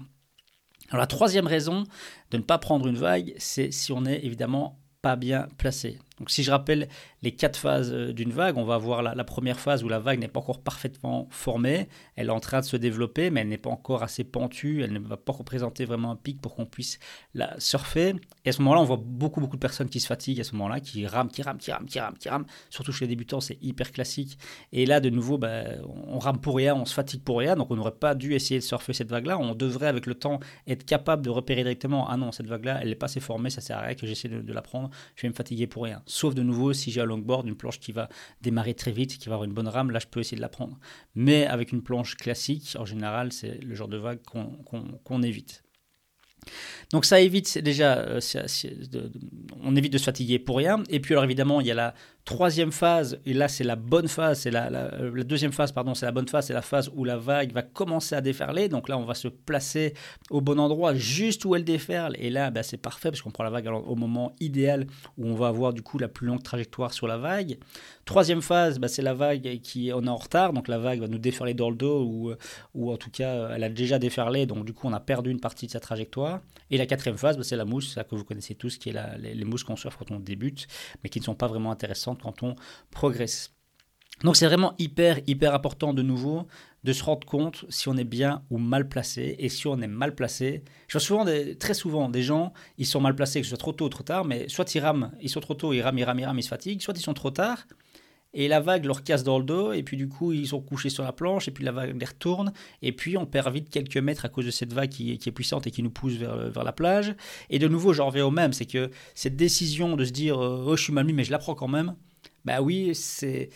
Alors 0.89 1.01
la 1.01 1.07
troisième 1.07 1.47
raison 1.47 1.83
de 2.31 2.37
ne 2.37 2.43
pas 2.43 2.57
prendre 2.57 2.87
une 2.87 2.97
vague, 2.97 3.33
c'est 3.37 3.71
si 3.71 3.91
on 3.91 4.05
est 4.05 4.23
évidemment 4.23 4.79
pas 5.01 5.15
bien 5.15 5.47
placé. 5.57 5.99
Donc 6.19 6.29
si 6.31 6.43
je 6.43 6.51
rappelle 6.51 6.87
les 7.21 7.31
quatre 7.31 7.57
phases 7.57 7.91
euh, 7.93 8.13
d'une 8.13 8.31
vague, 8.31 8.57
on 8.57 8.63
va 8.63 8.77
voir 8.77 9.01
la, 9.01 9.23
première 9.23 9.59
phase 9.59 9.83
où 9.83 9.89
la 9.89 9.99
vague 9.99 10.19
n'est 10.19 10.27
pas 10.27 10.39
encore 10.39 10.61
parfaitement 10.61 11.27
formée, 11.29 11.89
elle 12.15 12.27
est 12.27 12.31
en 12.31 12.39
train 12.39 12.61
de 12.61 12.65
se 12.65 12.77
développer, 12.77 13.29
mais 13.29 13.41
elle 13.41 13.49
n'est 13.49 13.57
pas 13.57 13.69
encore 13.69 14.03
assez 14.03 14.23
pentue, 14.23 14.81
elle 14.81 14.93
ne 14.93 14.99
va 14.99 15.17
pas 15.17 15.33
représenter 15.33 15.83
vraiment 15.83 16.11
un 16.11 16.15
pic 16.15 16.39
pour 16.39 16.55
qu'on 16.55 16.65
puisse 16.65 16.99
la 17.33 17.59
surfer. 17.59 18.15
Et 18.45 18.49
à 18.49 18.51
ce 18.51 18.61
moment-là, 18.61 18.81
on 18.81 18.85
voit 18.85 19.01
beaucoup 19.03 19.41
beaucoup 19.41 19.57
de 19.57 19.61
personnes 19.61 19.89
qui 19.89 19.99
se 19.99 20.07
fatiguent 20.07 20.39
à 20.39 20.43
ce 20.43 20.53
moment-là, 20.53 20.79
qui 20.79 21.05
rament, 21.05 21.29
qui 21.29 21.41
rament, 21.41 21.57
qui 21.57 21.71
rament, 21.71 21.85
qui 21.85 21.99
rament, 21.99 22.17
qui 22.17 22.29
rament. 22.29 22.45
Surtout 22.69 22.91
chez 22.91 23.05
les 23.05 23.09
débutants, 23.09 23.41
c'est 23.41 23.57
hyper 23.61 23.91
classique. 23.91 24.37
Et 24.71 24.85
là, 24.85 24.99
de 24.99 25.09
nouveau, 25.09 25.37
bah, 25.37 25.63
on 26.07 26.19
rame 26.19 26.39
pour 26.39 26.55
rien, 26.55 26.75
on 26.75 26.85
se 26.85 26.93
fatigue 26.93 27.23
pour 27.23 27.39
rien, 27.39 27.55
donc 27.55 27.71
on 27.71 27.75
n'aurait 27.75 27.91
pas 27.91 28.15
dû 28.15 28.33
essayer 28.33 28.59
de 28.59 28.65
surfer 28.65 28.93
cette 28.93 29.09
vague-là. 29.09 29.37
On 29.37 29.55
devrait 29.55 29.87
avec 29.87 30.05
le 30.05 30.15
temps 30.15 30.39
être 30.67 30.85
capable 30.85 31.23
de 31.23 31.29
repérer 31.29 31.63
directement, 31.63 32.07
ah 32.09 32.15
non, 32.15 32.31
cette 32.31 32.47
vague-là, 32.47 32.79
elle 32.81 32.89
n'est 32.89 32.95
pas 32.95 33.07
assez 33.07 33.19
formée, 33.19 33.49
ça 33.49 33.61
sert 33.61 33.77
à 33.77 33.81
rien 33.81 33.95
que 33.95 34.07
j'essaie 34.07 34.29
de, 34.29 34.41
de 34.41 34.53
la 34.53 34.61
prendre, 34.61 34.89
je 35.15 35.23
vais 35.23 35.29
me 35.29 35.33
fatiguer 35.33 35.67
pour 35.67 35.83
rien. 35.83 36.01
Sauf 36.05 36.35
de 36.35 36.43
nouveau 36.43 36.73
si 36.73 36.91
j'ai 36.91 37.01
un 37.01 37.05
longboard, 37.05 37.47
une 37.47 37.55
planche 37.55 37.79
qui 37.79 37.91
va 37.91 38.09
démarrer 38.41 38.73
très 38.73 38.91
vite, 38.91 39.17
qui 39.17 39.27
va 39.29 39.35
avoir 39.35 39.45
une 39.45 39.53
bonne 39.53 39.67
rame, 39.67 39.91
là 39.91 39.99
je 39.99 40.07
peux 40.07 40.19
essayer 40.19 40.37
de 40.37 40.41
la 40.41 40.49
prendre. 40.49 40.79
Mais 41.15 41.45
avec 41.45 41.71
une 41.71 41.81
planche 41.81 42.15
classique, 42.15 42.75
en 42.79 42.85
général, 42.85 43.31
c'est 43.31 43.63
le 43.63 43.75
genre 43.75 43.87
de 43.87 43.97
vague 43.97 44.21
qu'on 44.23 45.23
évite. 45.23 45.63
Donc 46.91 47.05
ça 47.05 47.19
évite 47.19 47.57
déjà, 47.57 47.97
euh, 47.97 48.19
on 49.63 49.75
évite 49.75 49.93
de 49.93 49.97
se 49.97 50.03
fatiguer 50.03 50.39
pour 50.39 50.57
rien. 50.57 50.83
Et 50.89 50.99
puis 50.99 51.13
alors 51.13 51.23
évidemment, 51.23 51.61
il 51.61 51.67
y 51.67 51.71
a 51.71 51.75
la 51.75 51.95
troisième 52.25 52.71
phase, 52.71 53.19
et 53.25 53.33
là 53.33 53.47
c'est 53.47 53.63
la 53.63 53.75
bonne 53.75 54.07
phase, 54.07 54.39
c'est 54.41 54.51
la, 54.51 54.89
deuxième 55.23 55.51
phase, 55.51 55.71
pardon, 55.71 55.93
c'est 55.93 56.07
la 56.07 56.11
bonne 56.11 56.27
phase, 56.27 56.47
c'est 56.47 56.53
la 56.53 56.63
phase 56.63 56.89
où 56.95 57.05
la 57.05 57.17
vague 57.17 57.53
va 57.53 57.61
commencer 57.61 58.15
à 58.15 58.21
déferler. 58.21 58.67
Donc 58.67 58.89
là, 58.89 58.97
on 58.97 59.05
va 59.05 59.13
se 59.13 59.27
placer 59.27 59.93
au 60.31 60.41
bon 60.41 60.59
endroit, 60.59 60.95
juste 60.95 61.45
où 61.45 61.55
elle 61.55 61.63
déferle. 61.63 62.15
Et 62.17 62.31
là, 62.31 62.49
bah, 62.49 62.63
c'est 62.63 62.77
parfait 62.77 63.11
parce 63.11 63.21
qu'on 63.21 63.29
prend 63.29 63.43
la 63.43 63.51
vague 63.51 63.67
au 63.67 63.95
moment 63.95 64.35
idéal 64.39 64.87
où 65.17 65.27
on 65.27 65.35
va 65.35 65.47
avoir 65.47 65.71
du 65.71 65.83
coup 65.83 65.99
la 65.99 66.07
plus 66.07 66.25
longue 66.25 66.41
trajectoire 66.41 66.93
sur 66.93 67.07
la 67.07 67.17
vague. 67.17 67.59
Troisième 68.05 68.41
phase, 68.41 68.79
bah, 68.79 68.87
c'est 68.87 69.03
la 69.03 69.13
vague 69.13 69.59
qui 69.61 69.91
on 69.93 70.03
est 70.03 70.09
en 70.09 70.17
retard, 70.17 70.51
donc 70.51 70.67
la 70.67 70.79
vague 70.79 71.01
va 71.01 71.07
nous 71.07 71.19
déferler 71.19 71.53
dans 71.53 71.69
le 71.69 71.75
dos 71.75 72.03
ou, 72.03 72.33
ou 72.73 72.91
en 72.91 72.97
tout 72.97 73.11
cas 73.11 73.49
elle 73.55 73.63
a 73.63 73.69
déjà 73.69 73.99
déferlé, 73.99 74.45
donc 74.45 74.65
du 74.65 74.73
coup 74.73 74.87
on 74.87 74.93
a 74.93 74.99
perdu 74.99 75.29
une 75.29 75.39
partie 75.39 75.67
de 75.67 75.71
sa 75.71 75.79
trajectoire. 75.79 76.41
Et 76.71 76.77
la 76.77 76.87
quatrième 76.87 77.17
phase, 77.17 77.37
bah, 77.37 77.43
c'est 77.43 77.55
la 77.55 77.65
mousse, 77.65 77.93
ça 77.93 78.03
que 78.03 78.15
vous 78.15 78.23
connaissez 78.23 78.55
tous, 78.55 78.79
qui 78.79 78.89
est 78.89 78.93
la, 78.93 79.15
les, 79.17 79.35
les 79.35 79.45
mousses 79.45 79.63
qu'on 79.63 79.75
surfe 79.75 79.97
quand 79.97 80.09
on 80.09 80.19
débute, 80.19 80.67
mais 81.03 81.09
qui 81.09 81.19
ne 81.19 81.25
sont 81.25 81.35
pas 81.35 81.47
vraiment 81.47 81.71
intéressantes 81.71 82.14
quand 82.21 82.43
on 82.43 82.55
progresse. 82.91 83.51
Donc 84.23 84.37
c'est 84.37 84.45
vraiment 84.45 84.73
hyper, 84.79 85.19
hyper 85.27 85.53
important 85.53 85.93
de 85.93 86.01
nouveau 86.01 86.47
de 86.85 86.93
se 86.93 87.03
rendre 87.03 87.25
compte 87.25 87.65
si 87.69 87.89
on 87.89 87.97
est 87.97 88.05
bien 88.05 88.43
ou 88.51 88.59
mal 88.59 88.87
placé. 88.87 89.35
Et 89.39 89.49
si 89.49 89.67
on 89.67 89.81
est 89.81 89.87
mal 89.87 90.13
placé, 90.13 90.63
je 90.87 90.93
vois 90.93 91.01
souvent, 91.01 91.25
très 91.59 91.73
souvent, 91.73 92.09
des 92.09 92.21
gens, 92.21 92.53
ils 92.77 92.85
sont 92.85 93.01
mal 93.01 93.15
placés, 93.15 93.41
que 93.41 93.45
ce 93.45 93.49
soit 93.49 93.57
trop 93.57 93.73
tôt 93.73 93.85
ou 93.85 93.89
trop 93.89 94.03
tard, 94.03 94.23
mais 94.23 94.47
soit 94.49 94.73
ils 94.75 94.79
rament, 94.79 95.11
ils 95.19 95.29
sont 95.29 95.39
trop 95.39 95.55
tôt, 95.55 95.73
ils 95.73 95.81
rament, 95.81 95.97
ils 95.97 96.03
rament, 96.03 96.19
ils 96.19 96.25
rament, 96.25 96.39
ils 96.39 96.43
se 96.43 96.49
fatiguent, 96.49 96.81
soit 96.81 96.95
ils 96.95 97.01
sont 97.01 97.15
trop 97.15 97.31
tard, 97.31 97.65
et 98.35 98.47
la 98.47 98.59
vague 98.59 98.85
leur 98.85 99.03
casse 99.03 99.23
dans 99.23 99.39
le 99.39 99.45
dos, 99.45 99.73
et 99.73 99.81
puis 99.81 99.97
du 99.97 100.07
coup 100.07 100.33
ils 100.33 100.47
sont 100.47 100.61
couchés 100.61 100.89
sur 100.89 101.03
la 101.03 101.13
planche, 101.13 101.47
et 101.47 101.51
puis 101.51 101.63
la 101.63 101.71
vague 101.71 101.99
les 101.99 102.05
retourne, 102.05 102.53
et 102.81 102.91
puis 102.91 103.17
on 103.17 103.25
perd 103.25 103.51
vite 103.51 103.69
quelques 103.69 103.97
mètres 103.97 104.25
à 104.25 104.29
cause 104.29 104.45
de 104.45 104.51
cette 104.51 104.73
vague 104.73 104.89
qui, 104.89 105.13
est 105.13 105.31
puissante 105.31 105.65
et 105.65 105.71
qui 105.71 105.81
nous 105.81 105.89
pousse 105.89 106.13
vers, 106.13 106.35
vers 106.49 106.63
la 106.63 106.73
plage. 106.73 107.15
Et 107.49 107.57
de 107.57 107.67
nouveau, 107.67 107.93
j'en 107.93 108.07
reviens 108.07 108.25
au 108.25 108.31
même, 108.31 108.53
c'est 108.53 108.65
que 108.65 108.91
cette 109.15 109.35
décision 109.35 109.95
de 109.95 110.05
se 110.05 110.11
dire 110.11 110.37
euh, 110.39 110.65
oh 110.67 110.75
je 110.75 110.83
suis 110.83 110.93
mal 110.93 111.05
mis 111.05 111.13
mais 111.13 111.23
je 111.23 111.31
la 111.31 111.39
prends 111.39 111.55
quand 111.55 111.67
même, 111.67 111.95
bah 112.43 112.61
oui, 112.61 112.93
c'est 112.93 113.49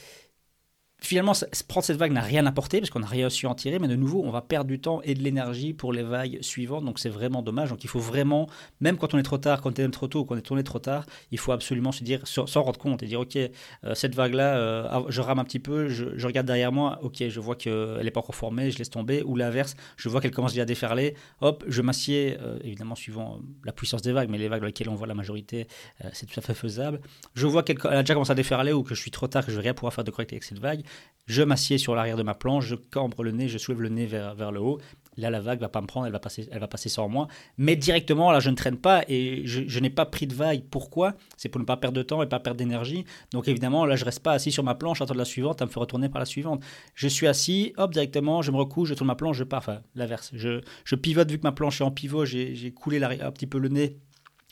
finalement, 1.02 1.34
prendre 1.68 1.86
cette 1.86 1.98
vague 1.98 2.12
n'a 2.12 2.22
rien 2.22 2.46
apporté 2.46 2.80
parce 2.80 2.90
qu'on 2.90 3.00
n'a 3.00 3.08
rien 3.08 3.30
su 3.30 3.46
en 3.46 3.56
tirer, 3.56 3.80
mais 3.80 3.88
de 3.88 3.96
nouveau, 3.96 4.22
on 4.26 4.32
va 4.32 4.42
perdre 4.42 4.70
du 4.70 4.80
temps 4.80 5.02
et 5.04 5.14
de 5.14 5.22
l'énergie 5.22 5.74
pour 5.74 5.94
les 5.94 6.04
vagues 6.04 6.40
suivantes. 6.42 6.86
Donc 6.86 7.00
c'est 7.00 7.10
vraiment 7.10 7.42
dommage. 7.42 7.70
Donc 7.70 7.84
il 7.84 7.90
faut 7.90 8.00
vraiment, 8.00 8.50
même 8.82 8.98
quand 8.98 9.14
on 9.14 9.18
est 9.18 9.24
trop 9.24 9.38
tard, 9.38 9.62
quand 9.62 9.80
on 9.80 9.84
est 9.84 9.92
trop 9.92 10.08
tôt, 10.08 10.26
quand 10.26 10.36
on 10.36 10.38
est 10.38 10.42
tourné 10.42 10.64
trop 10.64 10.80
tard, 10.80 11.06
il 11.32 11.38
faut 11.38 11.52
absolument 11.52 11.92
se 11.92 12.04
dire, 12.04 12.22
s'en 12.26 12.46
rendre 12.64 12.80
compte 12.80 13.04
et 13.04 13.06
dire, 13.06 13.20
ok, 13.20 13.36
euh, 13.38 13.50
cette 13.96 14.16
vague-là, 14.16 14.58
euh, 14.58 15.04
je 15.10 15.22
rame 15.22 15.40
un 15.40 15.44
petit 15.44 15.60
peu, 15.60 15.88
je, 15.88 16.26
regarde 16.26 16.48
derrière 16.48 16.72
moi, 16.72 17.00
ok, 17.02 17.28
je 17.28 17.40
vois 17.40 17.56
qu'elle 17.56 18.04
n'est 18.04 18.12
pas 18.12 18.20
encore 18.20 18.36
formée, 18.36 18.72
je 18.72 18.78
laisse 18.78 18.90
tomber. 18.90 19.24
Ou 19.24 19.36
l'inverse, 19.36 19.76
je 19.98 20.10
vois 20.10 20.22
qu'elle 20.22 20.32
commence 20.32 20.52
déjà 20.52 20.64
à 20.64 20.66
déferler, 20.66 21.16
hop, 21.42 21.64
je 21.68 21.82
m'assieds, 21.82 22.38
euh, 22.42 22.60
évidemment 22.64 22.96
suivant 22.96 23.40
la 23.64 23.72
puissance 23.72 24.02
des 24.02 24.12
vagues, 24.12 24.30
mais 24.30 24.38
les 24.38 24.48
vagues 24.48 24.62
dans 24.62 24.68
lesquelles 24.68 24.90
on 24.90 24.96
voit 24.96 25.08
la 25.08 25.14
majorité, 25.14 25.68
c'est 26.14 26.26
tout 26.26 26.40
à 26.40 26.42
fait 26.42 26.54
faisable. 26.54 27.00
Je 27.36 27.48
vois 27.48 27.64
qu'elle 27.64 27.78
a 27.84 28.02
déjà 28.02 28.14
commencé 28.14 28.32
à 28.32 28.36
déferler 28.36 28.74
ou 28.74 28.84
que 28.84 28.96
je 28.96 29.02
suis 29.02 29.12
trop 29.12 29.28
tard, 29.28 29.46
que 29.46 29.52
je 29.52 29.56
vais 29.58 29.64
rien 29.64 29.74
pouvoir 29.74 29.94
faire 29.94 30.04
de 30.04 30.12
correct 30.12 30.32
avec 30.34 30.44
cette 30.44 30.60
vague 30.60 30.84
je 31.30 31.44
m'assieds 31.44 31.78
sur 31.78 31.94
l'arrière 31.94 32.18
de 32.18 32.24
ma 32.24 32.34
planche, 32.34 32.66
je 32.66 32.76
cambre 32.76 33.24
le 33.24 33.32
nez, 33.32 33.48
je 33.48 33.60
soulève 33.60 33.82
le 33.82 33.90
nez 33.90 34.08
vers, 34.08 34.52
le 34.52 34.60
haut. 34.60 34.80
Là, 35.16 35.30
la 35.30 35.40
vague 35.40 35.60
va 35.60 35.70
pas 35.70 35.80
me 35.80 35.86
prendre, 35.86 36.08
elle 36.08 36.12
va 36.12 36.20
passer, 36.20 36.48
elle 36.52 36.60
va 36.60 36.68
passer 36.68 36.90
sans 36.90 37.08
moi. 37.08 37.28
Mais 37.58 37.76
directement, 37.76 38.32
là, 38.32 38.40
je 38.40 38.50
ne 38.50 38.56
traîne 38.56 38.78
pas 38.78 39.04
et 39.08 39.44
je, 39.46 39.80
n'ai 39.80 39.92
pas 39.92 40.08
pris 40.08 40.26
de 40.26 40.34
vague. 40.34 40.64
Pourquoi? 40.72 41.14
C'est 41.38 41.50
pour 41.50 41.60
ne 41.60 41.66
pas 41.66 41.78
perdre 41.78 41.98
de 41.98 42.02
temps 42.02 42.24
et 42.24 42.26
pas 42.26 42.40
perdre 42.40 42.58
d'énergie. 42.58 43.06
Donc 43.32 43.48
évidemment, 43.48 43.86
là, 43.86 43.96
je 43.96 44.06
reste 44.06 44.24
pas 44.24 44.32
assis 44.32 44.52
sur 44.52 44.64
ma 44.64 44.74
planche, 44.74 45.02
attendre 45.02 45.20
la 45.20 45.26
suivante, 45.26 45.62
à 45.62 45.66
me 45.66 45.70
faire 45.70 45.82
retourner 45.82 46.10
par 46.10 46.20
la 46.20 46.26
suivante. 46.26 46.64
Je 46.96 47.08
suis 47.08 47.28
assis, 47.28 47.74
hop, 47.78 47.92
directement, 47.92 48.42
je 48.42 48.50
me 48.50 48.58
recouche, 48.58 48.90
je 48.90 48.94
tourne 48.96 49.08
ma 49.08 49.16
planche, 49.16 49.38
je 49.38 49.44
pars. 49.44 49.60
Enfin, 49.60 49.82
l'inverse. 49.94 50.32
Je 50.34 50.96
pivote 50.96 51.30
vu 51.30 51.38
que 51.38 51.44
ma 51.44 51.52
planche 51.52 51.82
est 51.82 51.84
en 51.84 51.92
pivot, 51.92 52.26
j'ai 52.26 52.74
coulé 52.74 53.04
un 53.04 53.32
petit 53.32 53.48
peu 53.48 53.60
le 53.60 53.70
nez 53.70 54.00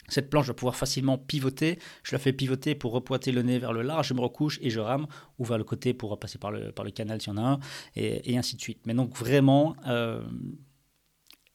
cette 0.07 0.29
planche 0.29 0.47
va 0.47 0.53
pouvoir 0.53 0.75
facilement 0.75 1.17
pivoter. 1.17 1.79
Je 2.03 2.13
la 2.13 2.19
fais 2.19 2.33
pivoter 2.33 2.75
pour 2.75 2.91
repointer 2.91 3.31
le 3.31 3.41
nez 3.41 3.59
vers 3.59 3.73
le 3.73 3.81
large. 3.81 4.07
Je 4.07 4.13
me 4.13 4.21
recouche 4.21 4.59
et 4.61 4.69
je 4.69 4.79
rame 4.79 5.07
ou 5.37 5.45
vers 5.45 5.57
le 5.57 5.63
côté 5.63 5.93
pour 5.93 6.17
passer 6.19 6.37
par 6.37 6.51
le, 6.51 6.71
canal 6.91 7.21
s'il 7.21 7.33
y 7.33 7.37
en 7.37 7.37
a 7.37 7.47
un 7.47 7.59
et, 7.95 8.37
ainsi 8.37 8.55
de 8.55 8.61
suite. 8.61 8.79
Mais 8.85 8.93
donc 8.93 9.15
vraiment, 9.17 9.75
euh, 9.87 10.21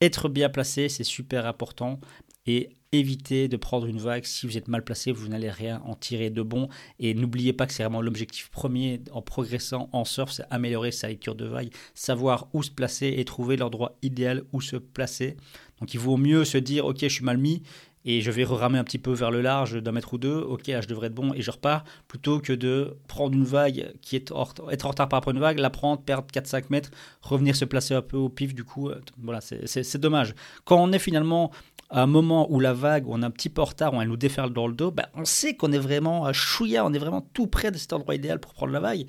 être 0.01 0.29
bien 0.29 0.49
placé, 0.49 0.89
c'est 0.89 1.03
super 1.03 1.45
important 1.45 1.99
et 2.45 2.69
éviter 2.91 3.47
de 3.47 3.57
prendre 3.57 3.87
une 3.87 3.97
vague. 3.97 4.25
Si 4.25 4.45
vous 4.45 4.57
êtes 4.57 4.67
mal 4.67 4.83
placé, 4.83 5.11
vous 5.11 5.27
n'allez 5.27 5.49
rien 5.49 5.81
en 5.85 5.95
tirer 5.95 6.29
de 6.29 6.41
bon. 6.41 6.69
Et 6.99 7.13
n'oubliez 7.13 7.53
pas 7.53 7.65
que 7.65 7.73
c'est 7.73 7.83
vraiment 7.83 8.01
l'objectif 8.01 8.49
premier 8.49 9.01
en 9.11 9.21
progressant 9.21 9.89
en 9.91 10.05
surf, 10.05 10.31
c'est 10.31 10.45
améliorer 10.51 10.91
sa 10.91 11.07
lecture 11.07 11.35
de 11.35 11.45
vague, 11.45 11.69
savoir 11.95 12.47
où 12.53 12.61
se 12.61 12.71
placer 12.71 13.15
et 13.17 13.25
trouver 13.25 13.57
l'endroit 13.57 13.97
idéal 14.01 14.43
où 14.51 14.61
se 14.61 14.75
placer. 14.75 15.37
Donc 15.79 15.93
il 15.93 15.99
vaut 15.99 16.17
mieux 16.17 16.45
se 16.45 16.57
dire, 16.57 16.85
ok, 16.85 16.99
je 17.01 17.07
suis 17.07 17.25
mal 17.25 17.37
mis, 17.37 17.63
et 18.05 18.21
je 18.21 18.31
vais 18.31 18.43
ramer 18.43 18.77
un 18.77 18.83
petit 18.83 18.97
peu 18.97 19.11
vers 19.11 19.31
le 19.31 19.41
large 19.41 19.81
d'un 19.81 19.91
mètre 19.91 20.13
ou 20.13 20.17
deux, 20.17 20.37
ok, 20.37 20.67
là 20.67 20.81
je 20.81 20.87
devrais 20.87 21.07
être 21.07 21.13
bon 21.13 21.33
et 21.33 21.41
je 21.41 21.51
repars, 21.51 21.83
plutôt 22.07 22.39
que 22.39 22.53
de 22.53 22.97
prendre 23.07 23.33
une 23.33 23.45
vague 23.45 23.93
qui 24.01 24.15
est 24.15 24.31
être 24.71 24.85
en 24.85 24.89
retard 24.89 25.09
par 25.09 25.17
rapport 25.17 25.31
à 25.31 25.35
une 25.35 25.41
vague, 25.41 25.59
la 25.59 25.69
prendre, 25.69 26.01
perdre 26.01 26.27
4-5 26.33 26.65
mètres, 26.69 26.91
revenir 27.21 27.55
se 27.55 27.65
placer 27.65 27.93
un 27.93 28.01
peu 28.01 28.17
au 28.17 28.29
pif, 28.29 28.53
du 28.53 28.63
coup, 28.63 28.89
euh, 28.89 28.99
voilà, 29.17 29.41
c'est 29.41 29.97
dommage. 29.97 30.35
Quand 30.65 30.81
on 30.81 30.91
est 30.91 30.99
finalement 30.99 31.51
à 31.89 32.01
un 32.01 32.07
moment 32.07 32.51
où 32.51 32.59
la 32.59 32.73
vague, 32.73 33.07
où 33.07 33.13
on 33.13 33.21
est 33.21 33.25
un 33.25 33.31
petit 33.31 33.49
peu 33.49 33.61
en 33.61 33.65
retard, 33.65 33.93
où 33.93 34.01
elle 34.01 34.07
nous 34.07 34.17
déferle 34.17 34.51
dans 34.51 34.67
le 34.67 34.73
dos, 34.73 34.89
ben, 34.89 35.05
on 35.13 35.25
sait 35.25 35.55
qu'on 35.55 35.71
est 35.71 35.77
vraiment 35.77 36.25
à 36.25 36.33
chouïa, 36.33 36.83
on 36.83 36.91
est 36.91 36.97
vraiment 36.97 37.21
tout 37.33 37.45
près 37.45 37.69
de 37.69 37.77
cet 37.77 37.93
endroit 37.93 38.15
idéal 38.15 38.39
pour 38.39 38.53
prendre 38.53 38.73
la 38.73 38.79
vague. 38.79 39.05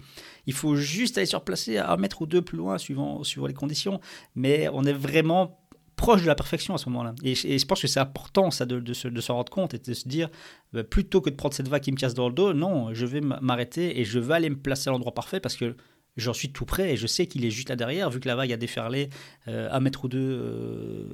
Il 0.46 0.52
faut 0.52 0.76
juste 0.76 1.16
aller 1.16 1.26
se 1.26 1.34
replacer 1.34 1.78
à 1.78 1.92
un 1.92 1.96
mètre 1.96 2.20
ou 2.20 2.26
deux 2.26 2.42
plus 2.42 2.58
loin, 2.58 2.76
suivant, 2.76 3.24
suivant 3.24 3.46
les 3.46 3.54
conditions, 3.54 4.00
mais 4.34 4.68
on 4.72 4.84
est 4.84 4.92
vraiment 4.92 5.63
proche 5.96 6.22
de 6.22 6.26
la 6.26 6.34
perfection 6.34 6.74
à 6.74 6.78
ce 6.78 6.88
moment-là. 6.88 7.14
Et, 7.22 7.34
je 7.34 7.66
pense 7.66 7.80
que 7.80 7.86
c'est 7.86 8.00
important 8.00 8.50
ça 8.50 8.66
de, 8.66 8.80
de, 8.80 8.92
se, 8.92 9.08
de 9.08 9.32
rendre 9.32 9.50
compte 9.50 9.74
et 9.74 9.78
de 9.78 9.94
se 9.94 10.08
dire, 10.08 10.28
bah, 10.72 10.84
plutôt 10.84 11.20
que 11.20 11.30
de 11.30 11.36
prendre 11.36 11.54
cette 11.54 11.68
vague 11.68 11.82
qui 11.82 11.92
me 11.92 11.96
casse 11.96 12.14
dans 12.14 12.28
le 12.28 12.34
dos, 12.34 12.52
non, 12.52 12.92
je 12.94 13.06
vais 13.06 13.20
m'arrêter 13.20 14.00
et 14.00 14.04
je 14.04 14.18
vais 14.18 14.34
aller 14.34 14.50
me 14.50 14.58
placer 14.58 14.88
à 14.88 14.92
l'endroit 14.92 15.14
parfait 15.14 15.40
parce 15.40 15.56
que 15.56 15.76
j'en 16.16 16.32
suis 16.32 16.52
tout 16.52 16.64
près 16.64 16.92
et 16.92 16.96
je 16.96 17.06
sais 17.06 17.26
qu'il 17.26 17.44
est 17.44 17.50
juste 17.50 17.68
là 17.68 17.76
derrière, 17.76 18.10
vu 18.10 18.20
que 18.20 18.28
la 18.28 18.36
vague 18.36 18.52
a 18.52 18.56
déferlé 18.56 19.10
euh, 19.48 19.68
un 19.70 19.80
mètre 19.80 20.04
ou 20.04 20.08
deux 20.08 20.18
euh, 20.20 21.08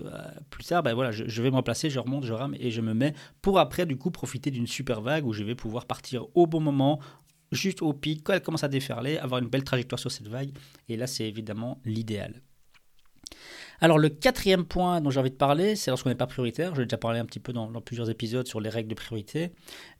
plus 0.50 0.64
tard, 0.64 0.82
ben 0.82 0.94
voilà, 0.94 1.10
je, 1.10 1.42
vais 1.42 1.50
me 1.50 1.60
placer, 1.62 1.90
je 1.90 1.98
remonte, 1.98 2.24
je 2.24 2.32
rame 2.32 2.54
et 2.58 2.70
je 2.70 2.80
me 2.80 2.94
mets 2.94 3.14
pour 3.42 3.58
après 3.58 3.86
du 3.86 3.96
coup 3.96 4.10
profiter 4.10 4.50
d'une 4.50 4.66
super 4.66 5.00
vague 5.00 5.26
où 5.26 5.32
je 5.32 5.44
vais 5.44 5.54
pouvoir 5.54 5.86
partir 5.86 6.26
au 6.34 6.46
bon 6.46 6.60
moment, 6.60 7.00
juste 7.52 7.82
au 7.82 7.92
pic, 7.92 8.22
quand 8.24 8.34
elle 8.34 8.42
commence 8.42 8.64
à 8.64 8.68
déferler, 8.68 9.18
avoir 9.18 9.40
une 9.40 9.48
belle 9.48 9.64
trajectoire 9.64 9.98
sur 9.98 10.10
cette 10.10 10.28
vague 10.28 10.50
et 10.88 10.96
là 10.96 11.06
c'est 11.06 11.26
évidemment 11.26 11.80
l'idéal. 11.84 12.42
Alors 13.82 13.98
le 13.98 14.10
quatrième 14.10 14.66
point 14.66 15.00
dont 15.00 15.08
j'ai 15.10 15.20
envie 15.20 15.30
de 15.30 15.36
parler, 15.36 15.74
c'est 15.74 15.90
lorsqu'on 15.90 16.10
n'est 16.10 16.14
pas 16.14 16.26
prioritaire. 16.26 16.74
J'ai 16.74 16.82
déjà 16.82 16.98
parlé 16.98 17.18
un 17.18 17.24
petit 17.24 17.40
peu 17.40 17.54
dans, 17.54 17.68
plusieurs 17.80 18.10
épisodes 18.10 18.46
sur 18.46 18.60
les 18.60 18.68
règles 18.68 18.90
de 18.90 18.94
priorité, 18.94 19.52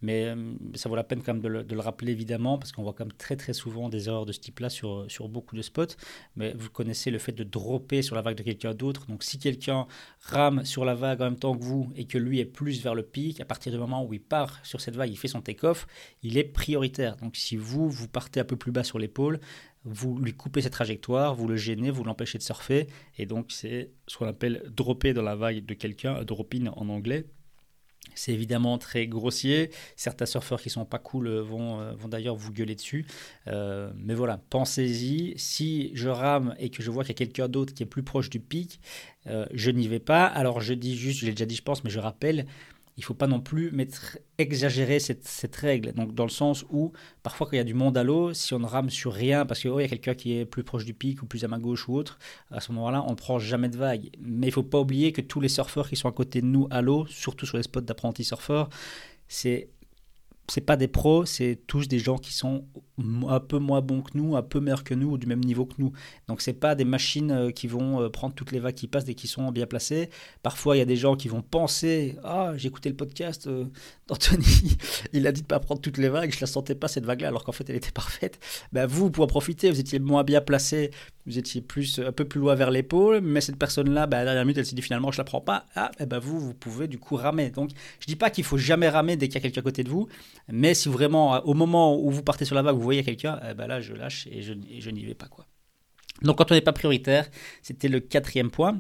mais 0.03 0.27
euh, 0.27 0.53
ça 0.75 0.91
vaut 0.91 0.97
la 0.97 1.05
peine 1.05 1.23
quand 1.23 1.33
même 1.33 1.43
de 1.43 1.49
le, 1.49 1.81
rappeler 1.81 2.13
évidemment, 2.13 2.59
parce 2.59 2.73
qu'on 2.73 2.83
voit 2.83 2.93
quand 2.93 3.07
même 3.07 3.17
très 3.17 3.37
très 3.37 3.55
souvent 3.55 3.89
des 3.89 4.09
erreurs 4.09 4.27
de 4.27 4.33
ce 4.33 4.41
type-là 4.41 4.69
sur, 4.69 5.07
sur 5.09 5.31
beaucoup 5.31 5.57
de 5.57 5.63
spots. 5.63 5.97
Mais 6.37 6.53
vous 6.53 6.69
connaissez 6.69 7.11
le 7.11 7.19
fait 7.19 7.33
de 7.33 7.43
dropper 7.43 8.03
sur 8.03 8.15
la 8.15 8.21
vague 8.21 8.37
de 8.37 8.43
quelqu'un 8.43 8.75
d'autre. 8.75 9.07
Donc 9.07 9.23
si 9.23 9.39
quelqu'un 9.39 9.87
rame 10.21 10.63
sur 10.67 10.85
la 10.85 10.95
vague 10.95 11.23
en 11.23 11.25
même 11.25 11.39
temps 11.39 11.57
que 11.57 11.65
vous 11.65 11.91
et 11.97 12.05
que 12.05 12.19
lui 12.19 12.39
est 12.39 12.45
plus 12.45 12.83
vers 12.83 12.95
le 12.95 13.03
pic, 13.03 13.41
à 13.41 13.47
partir 13.47 13.73
du 13.73 13.79
moment 13.79 14.05
où 14.05 14.13
il 14.13 14.21
part 14.21 14.61
sur 14.63 14.83
cette 14.83 14.97
vague, 14.97 15.11
il 15.11 15.17
fait 15.17 15.29
son 15.29 15.41
take-off, 15.41 15.87
il 16.23 16.37
est 16.37 16.45
prioritaire. 16.45 17.17
Donc 17.17 17.35
si 17.35 17.57
vous, 17.57 17.89
vous 17.89 18.09
partez 18.09 18.41
un 18.41 18.45
peu 18.45 18.57
plus 18.57 18.73
bas 18.73 18.85
sur 18.85 18.99
l'épaule, 18.99 19.41
vous 19.85 20.19
lui 20.19 20.35
coupez 20.35 20.63
cette 20.63 20.73
trajectoire, 20.73 21.35
vous 21.35 21.49
le 21.49 21.57
gênez, 21.57 21.91
vous 21.91 22.05
l'empêchez 22.05 22.39
de 22.39 22.43
surfer, 22.43 22.87
et 23.19 23.27
donc 23.27 23.47
c'est 23.51 23.93
ce 24.07 24.19
qu'on 24.19 24.27
appelle 24.27 24.63
dropper 24.69 25.15
dans 25.15 25.23
la 25.23 25.37
vague 25.37 25.65
de 25.65 25.75
quelqu'un, 25.75 26.23
dropping 26.25 26.69
en 26.69 26.89
anglais. 26.89 27.27
C'est 28.15 28.33
évidemment 28.33 28.79
très 28.79 29.07
grossier. 29.07 29.71
Certains 29.97 30.27
surfeurs 30.27 30.61
qui 30.61 30.71
sont 30.71 30.85
pas 30.85 30.99
cool 30.99 31.29
vont, 31.29 31.81
euh, 31.81 31.93
vont 31.93 32.09
d'ailleurs 32.09 32.35
vous 32.35 32.53
gueuler 32.53 32.75
dessus. 32.75 33.07
Euh, 33.47 33.91
mais 33.97 34.15
voilà, 34.15 34.39
pensez-y. 34.51 35.35
Si 35.39 35.91
je 35.95 36.09
rame 36.09 36.55
et 36.59 36.71
que 36.71 36.83
je 36.83 36.91
vois 36.91 37.05
qu'il 37.05 37.13
y 37.13 37.17
a 37.17 37.19
quelqu'un 37.27 37.49
d'autre 37.49 37.73
qui 37.73 37.83
est 37.83 37.87
plus 37.87 38.03
proche 38.03 38.31
du 38.31 38.41
pic, 38.41 38.81
euh, 39.27 39.47
je 39.53 39.71
n'y 39.71 39.87
vais 39.87 40.01
pas. 40.01 40.27
Alors 40.27 40.61
je 40.61 40.75
dis 40.75 40.97
juste, 40.97 41.21
je 41.21 41.27
l'ai 41.27 41.33
déjà 41.33 41.47
dit 41.47 41.57
je 41.57 41.63
pense, 41.63 41.85
mais 41.85 41.91
je 41.91 42.01
rappelle, 42.01 42.47
il 43.00 43.02
faut 43.02 43.14
pas 43.14 43.26
non 43.26 43.40
plus 43.40 43.71
mettre, 43.71 44.19
exagérer 44.37 44.99
cette, 44.99 45.57
règle. 45.57 45.95
Donc, 45.95 46.14
dans 46.14 46.25
le 46.25 46.30
sens 46.30 46.66
où, 46.69 46.92
parfois, 47.23 47.47
quand 47.47 47.54
il 47.54 47.57
y 47.57 47.61
a 47.61 47.64
du 47.64 47.73
monde 47.73 47.97
à 47.97 48.04
l'eau, 48.04 48.35
si 48.35 48.52
on 48.52 48.59
ne 48.59 48.66
rame 48.66 48.90
sur 48.90 49.14
rien, 49.14 49.47
parce 49.47 49.61
qu'il 49.61 49.71
oh, 49.71 49.80
y 49.80 49.85
a 49.85 49.88
quelqu'un 49.88 50.14
qui 50.14 50.37
est 50.37 50.45
plus 50.45 50.64
proche 50.64 50.85
du 50.85 50.92
pic 50.92 51.23
ou 51.23 51.26
plus 51.26 51.42
à 51.42 51.49
ma 51.49 51.59
gauche 51.59 51.88
ou 51.88 51.95
autre, 51.95 52.19
à 52.50 52.61
ce 52.61 52.73
moment-là, 52.73 53.02
on 53.07 53.12
ne 53.12 53.16
prend 53.16 53.38
jamais 53.38 53.71
de 53.71 53.78
vague. 53.78 54.11
Mais 54.21 54.49
il 54.49 54.52
faut 54.52 54.62
pas 54.62 54.78
oublier 54.78 55.12
que 55.12 55.23
tous 55.23 55.40
les 55.40 55.49
surfeurs 55.49 55.88
qui 55.88 55.97
sont 55.97 56.11
à 56.11 56.12
côté 56.12 56.42
de 56.42 56.47
nous 56.47 56.69
à 56.71 56.83
l'eau, 56.83 57.07
surtout 57.07 57.47
sur 57.47 57.57
les 57.57 57.62
spots 57.62 57.80
d'apprentis 57.80 58.25
surfeurs, 58.25 58.69
c'est 59.28 59.71
c'est 60.50 60.61
pas 60.61 60.76
des 60.76 60.88
pros, 60.88 61.25
c'est 61.26 61.61
tous 61.66 61.87
des 61.88 61.99
gens 61.99 62.19
qui 62.19 62.33
sont 62.33 62.64
un 63.28 63.40
peu 63.40 63.59
moins 63.59 63.80
bons 63.80 64.02
que 64.02 64.11
nous, 64.14 64.37
un 64.37 64.42
peu 64.42 64.61
meilleurs 64.61 64.85
que 64.85 64.95
nous 64.95 65.12
ou 65.12 65.19
du 65.19 65.26
même 65.26 65.40
niveau 65.40 65.64
que 65.64 65.75
nous. 65.78 65.92
Donc 66.28 66.40
c'est 66.40 66.52
pas 66.52 66.75
des 66.75 66.85
machines 66.85 67.30
euh, 67.30 67.50
qui 67.50 67.66
vont 67.66 68.02
euh, 68.02 68.09
prendre 68.09 68.35
toutes 68.35 68.52
les 68.52 68.59
vagues 68.59 68.75
qui 68.75 68.88
passent 68.88 69.09
et 69.09 69.14
qui 69.14 69.28
sont 69.28 69.50
bien 69.52 69.66
placées. 69.66 70.11
Parfois 70.42 70.76
il 70.76 70.80
y 70.80 70.83
a 70.83 70.87
des 70.87 70.97
gens 70.97 71.16
qui 71.16 71.28
vont 71.28 71.42
penser 71.42 72.16
ah 72.25 72.52
j'ai 72.57 72.69
écouté 72.69 72.88
le 72.88 72.97
podcast 72.97 73.47
euh, 73.47 73.64
d'Anthony, 74.09 74.76
il 75.12 75.26
a 75.26 75.33
dit 75.33 75.42
de 75.42 75.47
pas 75.47 75.61
prendre 75.61 75.80
toutes 75.80 75.99
les 75.99 76.09
vagues, 76.09 76.33
je 76.35 76.40
la 76.40 76.47
sentais 76.47 76.75
pas 76.75 76.88
cette 76.88 77.04
vague 77.04 77.21
là 77.21 77.28
alors 77.28 77.45
qu'en 77.45 77.52
fait 77.52 77.69
elle 77.71 77.76
était 77.76 77.92
parfaite. 77.92 78.38
Ben 78.73 78.87
vous 78.87 79.04
vous 79.04 79.11
pouvez 79.11 79.25
en 79.25 79.28
profiter, 79.28 79.71
vous 79.71 79.80
étiez 79.80 79.99
moins 79.99 80.25
bien 80.25 80.40
placé, 80.40 80.90
vous 81.26 81.38
étiez 81.38 81.61
plus 81.61 82.00
un 82.00 82.12
peu 82.12 82.25
plus 82.25 82.40
loin 82.40 82.54
vers 82.54 82.71
l'épaule, 82.71 83.21
mais 83.21 83.40
cette 83.40 83.57
personne 83.57 83.90
là, 83.90 84.07
ben, 84.07 84.19
à 84.19 84.21
la 84.21 84.25
dernière 84.26 84.45
minute 84.45 84.59
elle 84.59 84.66
s'est 84.66 84.75
dit 84.75 84.83
finalement 84.83 85.12
je 85.12 85.19
la 85.19 85.25
prends 85.25 85.40
pas. 85.40 85.66
Ah 85.75 85.90
eh 86.00 86.07
ben 86.07 86.19
vous 86.19 86.40
vous 86.40 86.54
pouvez 86.54 86.88
du 86.88 86.99
coup 86.99 87.16
ramer. 87.16 87.50
Donc 87.50 87.71
je 88.00 88.07
dis 88.07 88.16
pas 88.16 88.30
qu'il 88.30 88.45
faut 88.45 88.59
jamais 88.59 88.88
ramer 88.88 89.16
dès 89.16 89.28
qu'il 89.28 89.37
y 89.37 89.38
a 89.38 89.42
quelqu'un 89.42 89.61
à 89.61 89.64
côté 89.64 89.85
de 89.85 89.90
vous, 89.90 90.09
mais 90.49 90.75
si 90.75 90.89
vraiment 90.89 91.45
au 91.47 91.55
moment 91.55 91.97
où 91.97 92.11
vous 92.11 92.23
partez 92.23 92.45
sur 92.45 92.55
la 92.55 92.63
vague 92.63 92.77
vous 92.77 92.83
voyez 92.83 93.05
quelqu'un, 93.05 93.41
eh 93.49 93.55
ben 93.55 93.67
là 93.67 93.81
je 93.81 93.95
lâche 93.95 94.27
et 94.31 94.43
je, 94.43 94.55
je 94.79 94.91
n'y 94.91 95.05
vais 95.05 95.15
pas 95.15 95.29
quoi. 95.29 95.47
Donc 96.23 96.39
quand 96.39 96.51
on 96.51 96.55
n'est 96.55 96.61
pas 96.61 96.73
prioritaire, 96.73 97.29
c'était 97.63 97.89
le 97.89 98.01
quatrième 98.01 98.51
point. 98.51 98.79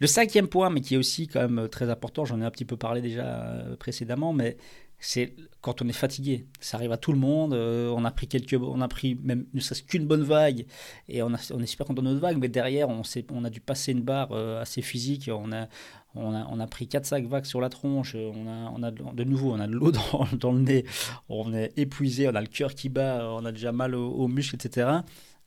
Le 0.00 0.06
cinquième 0.06 0.48
point, 0.48 0.70
mais 0.70 0.80
qui 0.80 0.94
est 0.94 0.98
aussi 0.98 1.28
quand 1.28 1.40
même 1.40 1.68
très 1.68 1.90
important, 1.90 2.24
j'en 2.24 2.40
ai 2.40 2.44
un 2.44 2.50
petit 2.50 2.64
peu 2.64 2.76
parlé 2.76 3.02
déjà 3.02 3.24
euh, 3.24 3.76
précédemment, 3.76 4.32
mais 4.32 4.56
c'est 5.00 5.34
quand 5.60 5.80
on 5.80 5.88
est 5.88 5.92
fatigué. 5.92 6.46
Ça 6.60 6.76
arrive 6.76 6.92
à 6.92 6.96
tout 6.96 7.12
le 7.12 7.18
monde. 7.18 7.54
Euh, 7.54 7.88
on 7.96 8.04
a 8.04 8.10
pris 8.10 8.26
quelques, 8.26 8.60
on 8.60 8.80
a 8.80 8.88
pris 8.88 9.16
même 9.22 9.46
ne 9.54 9.60
serait-ce 9.60 9.82
qu'une 9.82 10.06
bonne 10.06 10.22
vague 10.22 10.66
et 11.08 11.22
on, 11.22 11.32
est 11.32 11.66
super 11.66 11.86
content 11.86 12.02
de 12.02 12.08
notre 12.08 12.20
vague, 12.20 12.36
mais 12.38 12.48
derrière 12.48 12.88
on, 12.88 13.44
a 13.44 13.50
dû 13.50 13.60
passer 13.60 13.92
une 13.92 14.02
barre 14.02 14.32
euh, 14.32 14.60
assez 14.60 14.82
physique. 14.82 15.30
On 15.32 15.52
a, 15.52 15.68
on 16.14 16.34
a, 16.34 16.46
on 16.50 16.58
a 16.58 16.66
pris 16.66 16.86
4-5 16.86 17.26
vagues 17.26 17.44
sur 17.44 17.60
la 17.60 17.68
tronche. 17.68 18.16
On 18.16 18.46
a, 18.48 18.72
on 18.76 18.82
a 18.82 18.90
de 18.90 19.24
nouveau, 19.24 19.52
on 19.52 19.60
a 19.60 19.66
de 19.66 19.72
l'eau 19.72 19.92
dans, 20.32 20.52
le 20.52 20.60
nez. 20.60 20.84
On 21.28 21.54
est 21.54 21.72
épuisé, 21.78 22.28
on 22.28 22.34
a 22.34 22.40
le 22.40 22.48
cœur 22.48 22.74
qui 22.74 22.88
bat, 22.88 23.28
on 23.30 23.44
a 23.44 23.52
déjà 23.52 23.70
mal 23.70 23.94
aux, 23.94 24.28
muscles, 24.28 24.56
etc. 24.56 24.88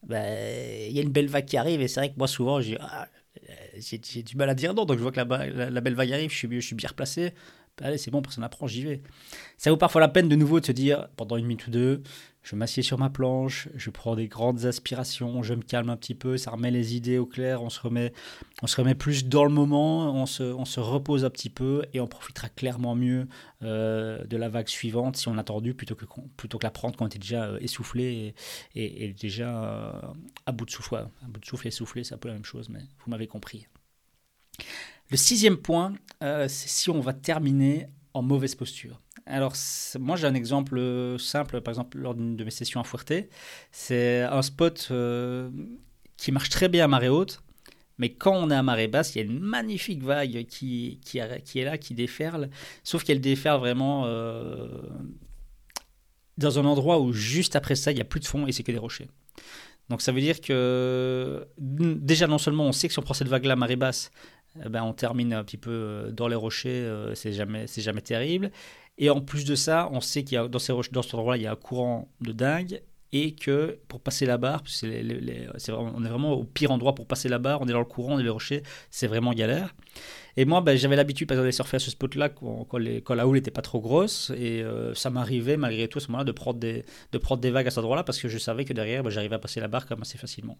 Ben, 0.08 0.88
il 0.89 0.96
y 0.96 1.00
a 1.00 1.01
une 1.03 1.12
belle 1.12 1.27
vague 1.27 1.46
qui 1.46 1.58
arrive 1.58 1.81
et 1.81 1.88
c'est 1.88 2.00
vrai 2.00 2.10
que 2.10 2.17
moi 2.17 2.27
souvent 2.27 2.60
j'ai 2.60 2.75
ah, 2.79 3.08
du 4.25 4.36
mal 4.38 4.50
à 4.50 4.55
dire 4.55 4.74
non. 4.74 4.86
Donc 4.86 4.98
je 4.98 5.03
vois 5.03 5.12
que 5.12 5.20
la, 5.20 5.70
la, 5.70 5.81
belle 5.81 5.93
vague 5.93 6.13
arrive, 6.13 6.31
je 6.31 6.38
suis, 6.38 6.48
je 6.50 6.65
suis 6.65 6.75
bien 6.75 6.89
replacé 6.89 7.34
allez, 7.81 7.97
c'est 7.97 8.11
bon, 8.11 8.21
personne 8.21 8.41
n'apprend, 8.41 8.67
j'y 8.67 8.83
vais. 8.83 9.01
Ça 9.57 9.69
vaut 9.69 9.77
parfois 9.77 10.01
la 10.01 10.07
peine 10.07 10.29
de 10.29 10.35
nouveau 10.35 10.59
de 10.59 10.65
se 10.65 10.71
dire, 10.71 11.07
pendant 11.15 11.38
une 11.38 11.45
minute 11.45 11.67
ou 11.67 11.71
deux, 11.71 12.03
je 12.43 12.55
m'assieds 12.55 12.81
sur 12.81 12.97
ma 12.97 13.09
planche, 13.09 13.69
je 13.75 13.91
prends 13.91 14.15
des 14.15 14.27
grandes 14.27 14.65
aspirations, 14.65 15.43
je 15.43 15.53
me 15.53 15.61
calme 15.61 15.89
un 15.89 15.97
petit 15.97 16.15
peu, 16.15 16.38
ça 16.38 16.51
remet 16.51 16.71
les 16.71 16.95
idées 16.95 17.19
au 17.19 17.27
clair, 17.27 17.61
on 17.61 17.69
se 17.69 17.79
remet, 17.79 18.13
plus 18.95 19.25
dans 19.25 19.43
le 19.43 19.51
moment, 19.51 20.11
on 20.13 20.25
se, 20.25 20.79
repose 20.79 21.23
un 21.23 21.29
petit 21.29 21.51
peu 21.51 21.83
et 21.93 22.00
on 22.00 22.07
profitera 22.07 22.50
clairement 22.50 22.95
mieux 22.95 23.27
euh, 23.61 24.23
de 24.25 24.38
la 24.38 24.50
vague 24.50 24.67
suivante 24.67 25.17
si 25.17 25.27
on 25.27 25.38
a 25.38 25.41
attendu 25.41 25.75
plutôt 25.75 25.95
que, 25.95 26.05
plutôt 26.35 26.57
la 26.63 26.71
prendre 26.71 26.97
quand 26.97 27.05
on 27.05 27.07
était 27.07 27.19
déjà 27.19 27.45
euh, 27.45 27.59
essoufflé 27.61 28.33
et, 28.75 29.05
et, 29.05 29.13
déjà 29.13 29.63
euh, 29.63 30.01
à 30.47 30.51
bout 30.51 30.65
de 30.65 30.71
souffle. 30.71 30.95
À 30.95 31.27
bout 31.27 31.39
de 31.39 31.45
souffle, 31.45 31.67
essoufflé, 31.67 32.03
c'est 32.03 32.15
un 32.15 32.17
peu 32.17 32.27
la 32.27 32.33
même 32.33 32.45
chose, 32.45 32.69
mais 32.69 32.79
vous 32.79 33.11
m'avez 33.11 33.27
compris. 33.27 33.67
Le 35.12 35.18
sixième 35.18 35.58
point, 35.58 35.94
euh, 36.24 36.48
c'est 36.48 36.70
si 36.70 36.89
on 36.89 37.01
va 37.01 37.12
terminer 37.12 37.88
en 38.13 38.22
mauvaise 38.22 38.56
posture. 38.56 39.01
Alors, 39.25 39.53
moi 40.00 40.15
j'ai 40.15 40.25
un 40.25 40.34
exemple 40.34 40.77
euh, 40.77 41.18
simple, 41.18 41.60
par 41.60 41.74
exemple 41.74 41.98
lors 41.98 42.15
d'une 42.15 42.38
de 42.38 42.44
mes 42.46 42.50
sessions 42.50 42.80
à 42.80 42.86
Fuerte. 42.86 43.13
C'est 43.74 44.22
un 44.22 44.41
spot 44.41 44.88
euh, 44.91 45.50
qui 46.15 46.32
marche 46.32 46.50
très 46.50 46.70
bien 46.70 46.86
à 46.86 46.88
marée 46.88 47.10
haute, 47.10 47.41
mais 47.98 48.13
quand 48.13 48.34
on 48.34 48.50
est 48.50 48.56
à 48.56 48.63
marée 48.63 48.88
basse, 48.88 49.13
il 49.13 49.18
y 49.18 49.22
a 49.22 49.25
une 49.25 49.39
magnifique 49.39 50.01
vague 50.01 50.46
qui, 50.46 51.01
est 51.13 51.65
là, 51.65 51.77
qui 51.77 51.94
déferle, 51.94 52.50
sauf 52.86 53.03
qu'elle 53.03 53.20
déferle 53.20 53.60
vraiment 53.60 54.06
dans 56.38 56.58
un 56.58 56.65
endroit 56.65 57.01
où 57.01 57.12
juste 57.12 57.58
après 57.58 57.75
ça, 57.75 57.91
il 57.91 57.96
n'y 57.96 58.01
a 58.01 58.06
plus 58.06 58.22
de 58.22 58.25
fond 58.27 58.48
et 58.48 58.53
c'est 58.53 58.63
que 58.63 58.72
des 58.72 58.77
rochers. 58.77 59.10
Donc 59.89 60.01
ça 60.01 60.13
veut 60.13 60.22
dire 60.22 60.39
que 60.39 61.46
déjà 61.58 62.25
non 62.27 62.38
seulement 62.38 62.65
on 62.65 62.72
sait 62.72 62.88
que 62.88 62.94
si 62.94 63.00
on 63.00 63.01
prend 63.01 63.13
cette 63.13 63.27
vague-là 63.27 63.53
à 63.53 63.56
marée 63.58 63.75
basse, 63.75 64.10
ben, 64.55 64.84
on 64.84 64.93
termine 64.93 65.34
un 65.34 65.43
petit 65.43 65.58
peu 65.58 65.72
euh, 65.72 66.12
dans 66.12 66.27
les 66.27 66.36
rochers, 66.36 66.70
euh, 66.70 67.15
c'est 67.15 67.34
jamais, 67.34 67.65
jamais 67.67 68.01
terrible. 68.01 68.51
Et 68.98 69.10
en 69.10 69.22
plus 69.22 69.46
de 69.46 69.55
ça, 69.55 69.89
on 69.91 70.01
sait 70.01 70.24
qu'il 70.24 70.36
y 70.36 70.38
a 70.38 70.48
dans, 70.48 70.60
ces 70.60 70.72
rochers, 70.72 70.91
dans 70.91 71.01
ce 71.01 71.15
endroit-là, 71.15 71.38
il 71.38 71.43
y 71.43 71.48
a 71.48 71.51
un 71.51 71.55
courant 71.55 72.10
de 72.22 72.31
dingue 72.31 72.81
et 73.13 73.34
que 73.34 73.79
pour 73.88 73.99
passer 73.99 74.25
la 74.25 74.38
barre, 74.38 74.63
on 74.84 76.06
est 76.06 76.10
vraiment 76.10 76.34
au 76.34 76.43
pire 76.43 76.71
endroit 76.71 76.95
pour 76.95 77.08
passer 77.08 77.28
la 77.28 77.39
barre, 77.39 77.62
on 77.62 77.67
est 77.67 77.73
dans 77.73 77.80
le 77.80 77.86
courant, 77.86 78.15
on 78.15 78.19
est 78.19 78.23
les 78.23 78.30
rochers, 78.30 78.63
c'est 78.89 79.08
vraiment 79.08 79.34
galère. 79.34 79.73
Et 80.38 80.45
moi, 80.45 80.62
ben, 80.62 80.78
j'avais 80.78 80.95
l'habitude, 80.95 81.28
par 81.28 81.36
exemple, 81.36 81.47
de 81.47 81.52
surfer 81.52 81.75
à 81.75 81.80
ce 81.80 81.91
spot-là 81.91 82.30
quand, 82.30 82.65
quand, 82.69 83.15
la 83.15 83.28
houle 83.28 83.36
n'était 83.36 83.52
pas 83.52 83.62
trop 83.62 83.82
grosse. 83.82 84.32
Et 84.38 84.63
euh, 84.63 84.93
ça 84.93 85.10
m'arrivait, 85.10 85.58
malgré 85.58 85.88
tout, 85.88 85.97
à 85.97 86.02
ce 86.02 86.08
moment-là, 86.08 86.23
de 86.23 86.32
prendre, 86.32 86.60
des, 86.60 86.86
de 87.12 87.17
prendre 87.17 87.41
des 87.41 87.52
vagues 87.52 87.67
à 87.67 87.69
cet 87.69 87.80
endroit-là 87.80 88.04
parce 88.04 88.19
que 88.19 88.30
je 88.30 88.38
savais 88.38 88.65
que 88.65 88.73
derrière, 88.73 89.04
ben, 89.04 89.10
j'arrivais 89.10 89.36
à 89.36 89.39
passer 89.39 89.60
la 89.60 89.67
barre 89.67 89.86
comme 89.86 90.02
assez 90.02 90.17
facilement. 90.17 90.58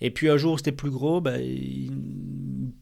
Et 0.00 0.10
puis 0.10 0.28
un 0.28 0.36
jour, 0.36 0.58
c'était 0.58 0.72
plus 0.72 0.90
gros, 0.90 1.20
ben, 1.20 1.40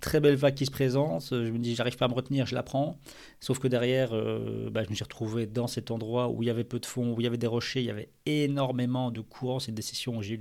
très 0.03 0.21
belle 0.21 0.35
vague 0.35 0.55
qui 0.55 0.67
se 0.67 0.71
présente. 0.71 1.29
Je 1.31 1.51
me 1.51 1.59
dis, 1.59 1.75
j'arrive 1.75 1.97
pas 1.97 2.05
à 2.05 2.09
me 2.09 2.15
retenir, 2.15 2.45
je 2.45 2.55
la 2.55 2.63
prends. 2.63 2.99
Sauf 3.41 3.59
que 3.61 3.69
derrière, 3.69 4.11
euh, 4.13 4.69
ben, 4.69 4.85
je 4.85 4.91
me 4.91 4.95
suis 4.95 5.05
retrouvé 5.05 5.47
dans 5.47 5.69
cet 5.69 5.91
endroit 5.91 6.29
où 6.29 6.43
il 6.43 6.47
y 6.47 6.51
avait 6.51 6.65
peu 6.65 6.81
de 6.81 6.87
fond, 6.87 7.15
où 7.15 7.21
il 7.21 7.25
y 7.25 7.27
avait 7.27 7.39
des 7.39 7.47
rochers, 7.47 7.81
il 7.81 7.87
y 7.87 7.91
avait 7.91 8.11
énormément 8.27 9.11
de 9.11 9.21
courant. 9.21 9.61
C'est 9.61 9.73
des 9.73 9.81
sessions 9.81 10.19
où 10.19 10.23
j'ai 10.23 10.35
eu 10.35 10.41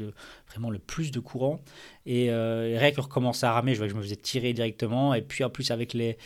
vraiment 0.50 0.72
le 0.72 0.80
plus 0.80 1.12
de 1.12 1.20
courant. 1.20 1.62
Et, 2.08 2.32
euh, 2.32 2.76
rien 2.78 2.92
que 2.92 3.00
recommencer 3.00 3.46
à 3.46 3.54
ramer, 3.54 3.74
je 3.74 3.78
vois 3.78 3.88
que 3.88 3.94
je 3.94 3.98
me 3.98 4.02
faisais 4.02 4.16
tirer 4.16 4.52
directement. 4.54 5.14
Et 5.14 5.22
puis 5.22 5.44
en 5.44 5.52
plus, 5.52 5.70
avec 5.70 5.94
les, 5.94 6.18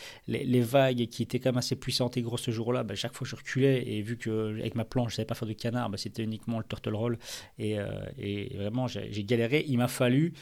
vagues 0.60 1.06
qui 1.06 1.22
étaient 1.22 1.38
quand 1.38 1.50
même 1.50 1.58
assez 1.58 1.76
puissantes 1.76 2.16
et 2.16 2.22
grosses 2.22 2.42
ce 2.42 2.50
jour-là, 2.50 2.82
bah, 2.84 2.94
chaque 2.94 3.14
fois 3.14 3.26
je 3.26 3.36
reculais. 3.36 3.84
Et 3.86 4.00
vu 4.00 4.16
que 4.16 4.58
avec 4.58 4.74
ma 4.74 4.86
planche, 4.86 5.12
je 5.12 5.16
savais 5.16 5.26
pas 5.26 5.34
faire 5.34 5.46
de 5.46 5.52
canard, 5.52 5.90
bah, 5.90 5.98
c'était 5.98 6.22
uniquement 6.24 6.58
le 6.58 6.64
turtle 6.64 6.94
roll. 6.94 7.18
Et, 7.58 7.78
euh, 7.78 7.86
et 8.18 8.56
vraiment, 8.56 8.86
j'ai 8.86 9.24
galéré. 9.24 9.66
Il 9.68 9.76
m'a 9.76 9.88
fallu, 9.88 10.32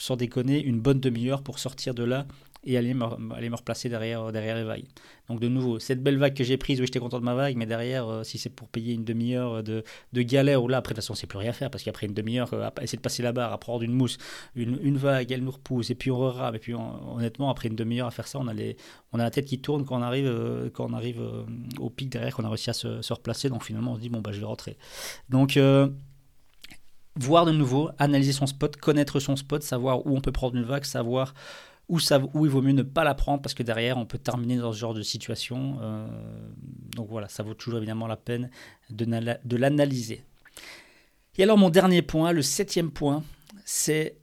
sans 0.00 0.16
déconner, 0.16 0.62
une 0.62 0.80
bonne 0.80 1.00
demi-heure 1.00 1.42
pour 1.42 1.58
sortir 1.58 1.94
de 1.94 2.04
là 2.04 2.26
et 2.64 2.76
aller 2.76 2.92
me, 2.92 3.04
aller 3.34 3.48
me 3.48 3.56
replacer 3.56 3.88
derrière, 3.88 4.32
derrière 4.32 4.56
les 4.56 4.64
vagues. 4.64 4.84
Donc 5.28 5.40
de 5.40 5.48
nouveau, 5.48 5.78
cette 5.78 6.02
belle 6.02 6.18
vague 6.18 6.34
que 6.34 6.44
j'ai 6.44 6.56
prise, 6.58 6.80
oui 6.80 6.86
j'étais 6.86 6.98
content 6.98 7.18
de 7.18 7.24
ma 7.24 7.34
vague, 7.34 7.56
mais 7.56 7.64
derrière, 7.64 8.06
euh, 8.08 8.22
si 8.22 8.36
c'est 8.36 8.50
pour 8.50 8.68
payer 8.68 8.94
une 8.94 9.04
demi-heure 9.04 9.62
de, 9.62 9.82
de, 10.12 10.22
galère, 10.22 10.62
ou 10.62 10.68
là 10.68 10.78
après 10.78 10.92
de 10.92 10.96
toute 10.96 11.04
façon 11.04 11.14
c'est 11.14 11.26
plus 11.26 11.38
rien 11.38 11.52
faire, 11.52 11.70
parce 11.70 11.84
qu'après 11.84 12.06
une 12.06 12.14
demi-heure, 12.14 12.52
euh, 12.52 12.68
essayer 12.82 12.98
de 12.98 13.02
passer 13.02 13.22
la 13.22 13.32
barre, 13.32 13.52
à 13.52 13.58
prendre 13.58 13.82
une 13.82 13.92
mousse, 13.92 14.18
une, 14.56 14.78
une, 14.82 14.98
vague, 14.98 15.32
elle 15.32 15.42
nous 15.42 15.50
repousse, 15.50 15.90
et 15.90 15.94
puis 15.94 16.10
on 16.10 16.18
rerame, 16.18 16.54
et 16.54 16.58
puis 16.58 16.74
honnêtement, 16.74 17.50
après 17.50 17.68
une 17.68 17.76
demi-heure 17.76 18.06
à 18.06 18.10
faire 18.10 18.26
ça, 18.26 18.38
on 18.38 18.46
a, 18.46 18.54
les, 18.54 18.76
on 19.12 19.18
a 19.18 19.24
la 19.24 19.30
tête 19.30 19.46
qui 19.46 19.60
tourne 19.60 19.84
quand 19.86 19.98
on 19.98 20.02
arrive, 20.02 20.26
euh, 20.26 20.68
quand 20.70 20.90
on 20.90 20.92
arrive 20.92 21.22
au 21.78 21.88
pic 21.88 22.10
derrière, 22.10 22.34
qu'on 22.34 22.44
a 22.44 22.48
réussi 22.48 22.70
à 22.70 22.74
se, 22.74 23.00
se, 23.00 23.12
replacer, 23.12 23.48
donc 23.48 23.64
finalement 23.64 23.92
on 23.92 23.96
se 23.96 24.00
dit, 24.00 24.10
bon 24.10 24.20
bah 24.20 24.32
je 24.32 24.40
vais 24.40 24.46
rentrer. 24.46 24.76
Donc 25.30 25.58
voir 27.16 27.46
de 27.46 27.52
nouveau, 27.52 27.90
analyser 27.98 28.32
son 28.32 28.46
spot, 28.46 28.76
connaître 28.76 29.20
son 29.20 29.36
spot, 29.36 29.62
savoir 29.62 30.06
où 30.06 30.16
on 30.16 30.20
peut 30.20 30.32
prendre 30.32 30.56
une 30.56 30.64
vague, 30.64 30.84
savoir 30.84 31.34
où, 31.88 31.98
il 31.98 32.50
vaut 32.50 32.62
mieux 32.62 32.72
ne 32.72 32.82
pas 32.82 33.02
la 33.02 33.14
prendre 33.14 33.42
parce 33.42 33.54
que 33.54 33.64
derrière, 33.64 33.98
on 33.98 34.06
peut 34.06 34.18
terminer 34.18 34.56
dans 34.56 34.72
ce 34.72 34.78
genre 34.78 34.94
de 34.94 35.02
situation. 35.02 35.78
Euh, 35.80 36.06
donc 36.94 37.08
voilà, 37.08 37.28
ça 37.28 37.42
vaut 37.42 37.54
toujours 37.54 37.78
évidemment 37.78 38.06
la 38.06 38.16
peine 38.16 38.50
de 38.90 39.56
l'analyser. 39.56 40.22
Et 41.36 41.42
alors 41.42 41.58
mon 41.58 41.70
dernier 41.70 42.02
point, 42.02 42.32
le 42.32 42.42
septième 42.42 42.90
point, 42.90 43.24
c'est 43.64 44.19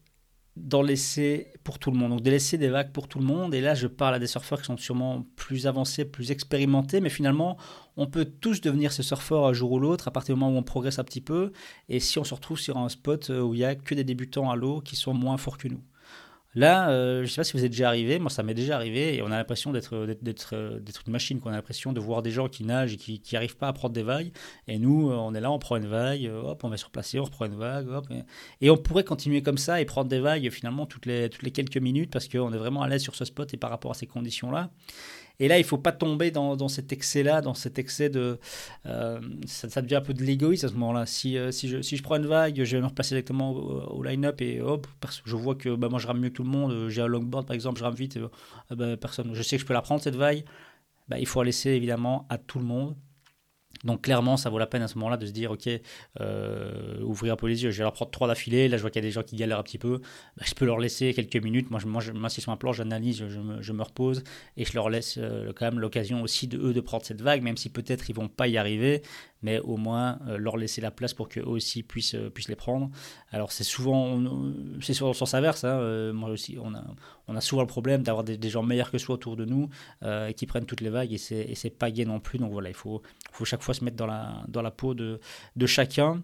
d'en 0.58 0.82
laisser 0.82 1.48
pour 1.64 1.80
tout 1.80 1.92
le 1.92 1.98
monde. 1.98 2.12
Donc 2.12 2.22
de 2.22 2.30
laisser 2.30 2.58
des 2.58 2.70
vagues 2.70 2.92
pour 2.92 3.08
tout 3.08 3.20
le 3.20 3.26
monde. 3.26 3.54
Et 3.54 3.62
là, 3.62 3.74
je 3.76 3.88
parle 3.88 4.16
à 4.16 4.20
des 4.20 4.28
surfeurs 4.28 4.60
qui 4.60 4.66
sont 4.66 4.78
sûrement 4.78 5.26
plus 5.36 5.68
avancés, 5.68 6.06
plus 6.06 6.32
expérimentés, 6.32 7.02
mais 7.02 7.10
finalement, 7.10 7.58
on 7.96 8.08
peut 8.08 8.26
tous 8.26 8.62
devenir 8.62 8.92
ce 8.92 9.04
surfeur 9.04 9.46
un 9.46 9.54
jour 9.54 9.72
ou 9.72 9.80
l'autre 9.80 10.08
à 10.08 10.12
partir 10.12 10.36
du 10.36 10.40
moment 10.40 10.56
où 10.56 10.60
on 10.60 10.64
progresse 10.64 11.00
un 11.00 11.04
petit 11.04 11.22
peu. 11.22 11.52
Et 11.90 12.00
si 12.00 12.20
on 12.20 12.24
se 12.24 12.34
retrouve 12.34 12.60
sur 12.60 12.78
un 12.78 12.90
spot 12.90 13.30
où 13.30 13.54
il 13.54 13.58
n'y 13.58 13.66
a 13.66 13.76
que 13.76 13.96
des 13.96 14.04
débutants 14.04 14.50
à 14.52 14.56
l'eau 14.56 14.82
qui 14.82 14.96
sont 14.96 15.14
moins 15.14 15.38
forts 15.38 15.58
que 15.58 15.68
nous. 15.68 15.82
Là, 16.58 16.90
euh, 16.90 17.18
je 17.18 17.22
ne 17.22 17.28
sais 17.28 17.36
pas 17.36 17.44
si 17.44 17.54
vous 17.54 17.64
êtes 17.64 17.70
déjà 17.70 17.88
arrivé, 17.88 18.18
moi 18.18 18.32
ça 18.32 18.42
m'est 18.42 18.56
déjà 18.56 18.78
arrivé, 18.78 19.14
et 19.14 19.22
on 19.22 19.28
a 19.28 19.38
l'impression 19.38 19.72
d'être, 19.72 20.08
d'être, 20.08 20.56
une 20.56 21.12
machine, 21.12 21.40
qu'on 21.40 21.52
a 21.52 21.54
l'impression 21.54 21.94
de 21.94 22.00
voir 22.00 22.24
des 22.24 22.32
gens 22.32 22.48
qui 22.48 22.64
nagent 22.64 22.94
et 22.94 22.98
qui 22.98 23.22
n'arrivent 23.32 23.58
pas 23.58 23.68
à 23.68 23.74
prendre 23.74 23.94
des 23.94 24.02
vagues, 24.02 24.32
et 24.68 24.80
nous, 24.80 25.12
euh, 25.12 25.14
on 25.14 25.36
est 25.36 25.40
là, 25.40 25.52
on 25.52 25.60
prend 25.60 25.76
une 25.76 25.86
vague, 25.86 26.26
euh, 26.26 26.42
hop, 26.42 26.64
on 26.64 26.70
va 26.70 26.78
se 26.78 26.86
replacer, 26.86 27.20
on 27.20 27.26
reprend 27.26 27.46
une 27.46 27.58
vague, 27.58 27.88
hop, 27.90 28.08
et, 28.60 28.72
on 28.72 28.78
pourrait 28.78 29.04
continuer 29.04 29.44
comme 29.44 29.60
ça 29.60 29.80
et 29.82 29.86
prendre 29.86 30.10
des 30.10 30.20
vagues 30.20 30.50
finalement 30.50 30.88
toutes 30.88 31.06
les, 31.06 31.30
toutes 31.30 31.44
les 31.44 31.52
quelques 31.52 31.78
minutes, 31.78 32.10
parce 32.10 32.28
qu'on 32.28 32.52
est 32.52 32.58
vraiment 32.58 32.82
à 32.82 32.88
l'aise 32.88 33.04
sur 33.04 33.14
ce 33.14 33.24
spot 33.24 33.54
et 33.54 33.58
par 33.58 33.70
rapport 33.70 33.92
à 33.92 33.94
ces 33.94 34.08
conditions-là. 34.08 34.72
Et 35.40 35.48
là, 35.48 35.60
il 35.60 35.64
faut 35.64 35.78
pas 35.78 35.92
tomber 35.92 36.32
dans, 36.32 36.68
cet 36.68 36.92
excès-là, 36.92 37.42
dans 37.42 37.54
cet 37.54 37.78
excès 37.78 38.10
de. 38.10 38.40
Euh, 38.88 39.20
ça, 39.46 39.82
devient 39.82 39.96
un 39.96 40.02
peu 40.02 40.14
de 40.14 40.24
l'égoïsme 40.24 40.66
à 40.66 40.70
ce 40.70 40.74
moment-là. 40.74 41.06
Si, 41.06 41.38
euh, 41.38 41.52
si, 41.52 41.68
je, 41.68 41.82
si 41.82 41.96
je 41.96 42.04
prends 42.04 42.16
une 42.16 42.26
vague, 42.26 42.64
je 42.64 42.76
vais 42.76 42.82
me 42.82 42.88
replacer 42.88 43.16
directement 43.16 43.52
au, 43.52 44.02
line-up 44.02 44.42
et 44.42 44.62
hop, 44.62 44.88
je 45.26 45.36
vois 45.36 45.56
que 45.56 45.76
bah, 45.76 45.90
moi 45.90 46.00
je 46.00 46.08
rame 46.08 46.20
mieux 46.20 46.30
que 46.30 46.36
tout 46.36 46.44
le 46.44 46.50
monde. 46.50 46.90
J'ai 46.90 47.02
un 47.02 47.08
longboard 47.08 47.46
par 47.46 47.54
exemple, 47.54 47.78
je 47.80 47.84
rame 47.84 47.94
vite. 47.94 48.18
Euh, 48.18 48.30
bah, 48.76 48.98
personne. 48.98 49.34
Je 49.34 49.44
sais 49.44 49.58
que 49.58 49.62
je 49.62 49.68
peux 49.68 49.74
la 49.74 49.82
prendre 49.82 50.02
cette 50.02 50.16
vague. 50.16 50.44
Bah, 51.08 51.20
il 51.20 51.28
faut 51.28 51.42
la 51.42 51.48
laisser 51.48 51.70
évidemment 51.72 52.26
à 52.30 52.38
tout 52.38 52.58
le 52.60 52.66
monde. 52.66 52.96
Donc 53.84 54.02
clairement, 54.04 54.38
ça 54.38 54.50
vaut 54.50 54.60
la 54.60 54.68
peine 54.68 54.82
à 54.82 54.88
ce 54.88 54.96
moment-là 54.98 55.18
de 55.18 55.26
se 55.26 55.32
dire, 55.32 55.52
ok, 55.52 55.70
euh, 56.20 57.02
ouvrir 57.02 57.34
un 57.34 57.36
peu 57.36 57.48
les 57.48 57.64
yeux. 57.64 57.72
Je 57.72 57.78
vais 57.78 57.84
leur 57.84 57.94
prendre 57.94 58.12
trois 58.12 58.28
d'affilée. 58.28 58.68
Là, 58.68 58.78
je 58.78 58.82
vois 58.82 58.92
qu'il 58.92 59.02
y 59.02 59.06
a 59.06 59.08
des 59.08 59.12
gens 59.12 59.24
qui 59.24 59.36
galèrent 59.36 59.60
un 59.60 59.64
petit 59.64 59.78
peu. 59.78 60.00
Bah, 60.38 60.44
je 60.46 60.54
peux 60.54 60.66
leur 60.66 60.80
laisser 60.80 61.14
quelques 61.14 61.38
minutes. 61.38 61.70
Moi, 61.70 61.80
je, 61.80 62.12
m'assieds 62.12 62.42
sur 62.42 62.52
ma 62.52 62.58
planche, 62.58 62.78
j'analyse, 62.78 63.26
je, 63.28 63.72
me, 63.72 63.84
repose 63.84 64.24
et 64.58 64.66
je 64.66 64.74
leur 64.74 64.90
laisse 64.90 65.18
euh, 65.18 65.52
quand 65.56 65.66
même 65.66 65.80
l'occasion 65.80 66.22
aussi 66.22 66.48
de 66.48 66.58
eux 66.58 66.74
de 66.74 66.82
prendre 66.82 67.06
cette 67.06 67.22
vague, 67.22 67.42
même 67.42 67.58
si 67.58 67.70
peut-être 67.70 68.10
ils 68.10 68.16
vont 68.16 68.28
pas 68.28 68.48
y 68.48 68.58
arriver. 68.58 69.02
Mais 69.42 69.60
au 69.60 69.78
moins 69.78 70.20
leur 70.38 70.58
laisser 70.58 70.82
la 70.82 70.92
place 70.92 71.14
pour 71.14 71.30
qu'eux 71.30 71.44
aussi 71.44 71.84
puissent, 71.84 72.16
puissent 72.34 72.50
les 72.50 72.56
prendre. 72.56 72.90
Alors 73.32 73.52
c'est 73.52 73.64
souvent, 73.64 74.22
c'est 74.82 74.94
souvent 74.94 75.12
le 75.12 75.16
sens 75.16 75.34
inverse. 75.34 75.64
Hein. 75.64 76.12
moi 76.14 76.30
aussi, 76.30 76.58
on 76.62 76.74
a, 76.74 76.84
on 77.28 77.36
a 77.36 77.42
souvent 77.42 77.62
le 77.62 77.68
problème 77.68 78.04
d'avoir 78.04 78.24
des, 78.24 78.50
gens 78.50 78.64
meilleurs 78.64 78.92
que 78.92 78.98
soi 78.98 79.16
autour 79.16 79.36
de 79.36 79.46
nous 79.46 79.70
qui 80.36 80.46
prennent 80.46 80.66
toutes 80.66 80.82
les 80.82 80.90
vagues 80.90 81.14
et 81.14 81.18
c'est, 81.18 81.54
c'est 81.56 81.70
pas 81.70 81.92
gay 81.92 82.06
non 82.06 82.20
plus. 82.20 82.40
Donc 82.40 82.52
voilà, 82.52 82.70
il 82.70 82.76
faut, 82.76 83.02
faut 83.32 83.46
chaque 83.46 83.62
fois 83.62 83.74
se 83.74 83.84
mettre 83.84 83.98
dans 83.98 84.08
la, 84.08 84.44
dans 84.48 84.62
la 84.62 84.72
peau 84.72 84.94
de, 84.94 85.20
de 85.56 85.66
chacun. 85.66 86.22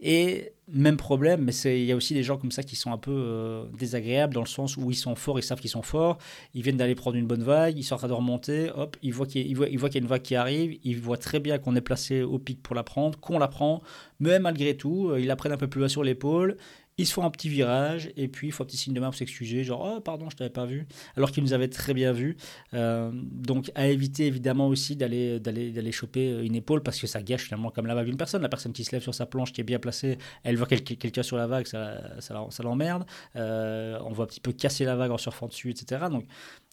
Et 0.00 0.54
même 0.72 0.96
problème, 0.96 1.44
mais 1.44 1.52
il 1.52 1.84
y 1.84 1.92
a 1.92 1.96
aussi 1.96 2.14
des 2.14 2.22
gens 2.22 2.36
comme 2.36 2.50
ça 2.50 2.62
qui 2.62 2.76
sont 2.76 2.92
un 2.92 2.98
peu 2.98 3.10
euh, 3.12 3.64
désagréables 3.78 4.34
dans 4.34 4.40
le 4.40 4.46
sens 4.46 4.76
où 4.76 4.90
ils 4.90 4.96
sont 4.96 5.14
forts, 5.14 5.38
ils 5.38 5.42
savent 5.42 5.60
qu'ils 5.60 5.70
sont 5.70 5.82
forts, 5.82 6.18
ils 6.54 6.62
viennent 6.62 6.76
d'aller 6.76 6.94
prendre 6.94 7.16
une 7.16 7.26
bonne 7.26 7.42
vague, 7.42 7.76
ils 7.78 7.82
sont 7.82 7.94
en 7.94 7.98
train 7.98 8.08
de 8.08 8.12
remonter, 8.12 8.70
hop, 8.74 8.96
ils 9.02 9.12
voient 9.12 9.26
qu'il 9.26 9.46
y, 9.46 9.62
a 9.62 9.98
une 9.98 10.06
vague 10.06 10.22
qui 10.22 10.34
arrive, 10.34 10.78
ils 10.84 10.98
voient 10.98 11.16
très 11.16 11.40
bien 11.40 11.58
qu'on 11.58 11.76
est 11.76 11.80
placé 11.80 12.22
au 12.22 12.38
pic 12.38 12.62
pour 12.62 12.74
la 12.74 12.82
prendre, 12.82 13.18
qu'on 13.18 13.38
la 13.38 13.48
prend, 13.48 13.82
mais 14.18 14.38
malgré 14.38 14.76
tout, 14.76 15.10
euh, 15.10 15.20
ils 15.20 15.26
la 15.26 15.36
prennent 15.36 15.52
un 15.52 15.56
peu 15.56 15.68
plus 15.68 15.80
bas 15.80 15.88
sur 15.88 16.04
l'épaule, 16.04 16.56
ils 17.00 17.06
se 17.06 17.14
font 17.14 17.24
un 17.24 17.30
petit 17.30 17.48
virage 17.48 18.10
et 18.16 18.28
puis 18.28 18.48
il 18.48 18.50
faut 18.50 18.62
un 18.62 18.66
petit 18.66 18.76
signe 18.76 18.92
de 18.92 19.00
main 19.00 19.06
pour 19.06 19.14
s'excuser, 19.14 19.64
genre 19.64 19.94
oh 19.96 20.00
pardon, 20.00 20.28
je 20.28 20.36
t'avais 20.36 20.50
pas 20.50 20.66
vu, 20.66 20.86
alors 21.16 21.32
qu'ils 21.32 21.42
nous 21.42 21.54
avaient 21.54 21.68
très 21.68 21.94
bien 21.94 22.12
vu. 22.12 22.36
Euh, 22.74 23.10
donc 23.14 23.72
à 23.74 23.88
éviter 23.88 24.26
évidemment 24.26 24.68
aussi 24.68 24.96
d'aller 24.96 25.92
choper 25.92 26.44
une 26.44 26.54
épaule 26.54 26.82
parce 26.82 27.00
que 27.00 27.06
ça 27.06 27.22
gâche 27.22 27.44
finalement 27.44 27.70
comme 27.70 27.86
la 27.86 27.94
vague 27.94 28.06
d'une 28.06 28.18
personne. 28.18 28.42
La 28.42 28.50
personne 28.50 28.72
qui 28.72 28.84
se 28.84 28.92
lève 28.92 29.02
sur 29.02 29.14
sa 29.14 29.24
planche 29.24 29.52
qui 29.52 29.62
est 29.62 29.64
bien 29.64 29.78
placée, 29.78 30.18
elle 30.44 30.56
quelqu'un 30.66 31.22
sur 31.22 31.36
la 31.36 31.46
vague, 31.46 31.66
ça, 31.66 32.20
ça, 32.20 32.62
l'emmerde. 32.62 33.04
Euh, 33.36 33.98
on 34.04 34.12
voit 34.12 34.24
un 34.24 34.28
petit 34.28 34.40
peu 34.40 34.52
casser 34.52 34.84
la 34.84 34.96
vague 34.96 35.10
en 35.10 35.18
surfant 35.18 35.46
dessus, 35.46 35.70
etc. 35.70 36.06
Donc 36.10 36.26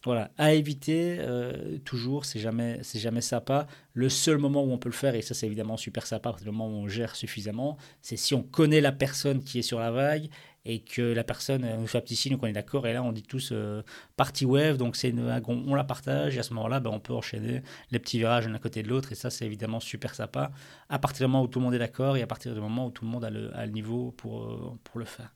voilà, 0.04 0.30
à 0.38 0.52
éviter 0.52 1.16
euh, 1.20 1.78
toujours, 1.84 2.24
c'est 2.24 2.38
jamais, 2.38 2.78
c'est 2.82 2.98
jamais 2.98 3.20
sympa. 3.20 3.66
Le 3.94 4.08
seul 4.08 4.38
moment 4.38 4.62
où 4.62 4.70
on 4.70 4.78
peut 4.78 4.88
le 4.88 4.94
faire, 4.94 5.14
et 5.14 5.22
ça 5.22 5.34
c'est 5.34 5.46
évidemment 5.46 5.76
super 5.76 6.06
sympa, 6.06 6.34
c'est 6.38 6.44
le 6.44 6.52
moment 6.52 6.68
où 6.68 6.84
on 6.84 6.88
gère 6.88 7.16
suffisamment, 7.16 7.76
c'est 8.00 8.16
si 8.16 8.34
on 8.34 8.42
connaît 8.42 8.80
la 8.80 8.92
personne 8.92 9.42
qui 9.42 9.58
est 9.58 9.62
sur 9.62 9.80
la 9.80 9.90
vague 9.90 10.28
et 10.64 10.80
que 10.80 11.02
la 11.02 11.24
personne 11.24 11.66
nous 11.78 11.86
fait 11.86 11.98
un 11.98 12.02
petit 12.02 12.16
signe 12.16 12.36
qu'on 12.36 12.46
est 12.46 12.52
d'accord, 12.52 12.86
et 12.86 12.92
là 12.92 13.02
on 13.02 13.12
dit 13.12 13.22
tous 13.22 13.50
euh, 13.52 13.82
party 14.16 14.44
wave, 14.44 14.76
donc 14.76 14.96
c'est 14.96 15.10
vague, 15.10 15.48
on, 15.48 15.74
la 15.74 15.84
partage, 15.84 16.36
et 16.36 16.40
à 16.40 16.42
ce 16.42 16.52
moment-là, 16.54 16.80
ben, 16.80 16.90
on 16.90 17.00
peut 17.00 17.14
enchaîner 17.14 17.62
les 17.90 17.98
petits 17.98 18.18
virages 18.18 18.46
l'un 18.46 18.54
à 18.54 18.58
côté 18.58 18.82
de 18.82 18.88
l'autre, 18.88 19.12
et 19.12 19.14
ça 19.14 19.30
c'est 19.30 19.46
évidemment 19.46 19.80
super 19.80 20.14
sympa, 20.14 20.50
à 20.88 20.98
partir 20.98 21.26
du 21.26 21.32
moment 21.32 21.44
où 21.44 21.48
tout 21.48 21.58
le 21.58 21.64
monde 21.64 21.74
est 21.74 21.78
d'accord, 21.78 22.16
et 22.16 22.22
à 22.22 22.26
partir 22.26 22.54
du 22.54 22.60
moment 22.60 22.86
où 22.86 22.90
tout 22.90 23.04
le 23.04 23.10
monde 23.10 23.24
a 23.24 23.30
le, 23.30 23.54
a 23.56 23.66
le 23.66 23.72
niveau 23.72 24.12
pour, 24.16 24.44
euh, 24.44 24.78
pour 24.84 24.98
le 24.98 25.06
faire. 25.06 25.32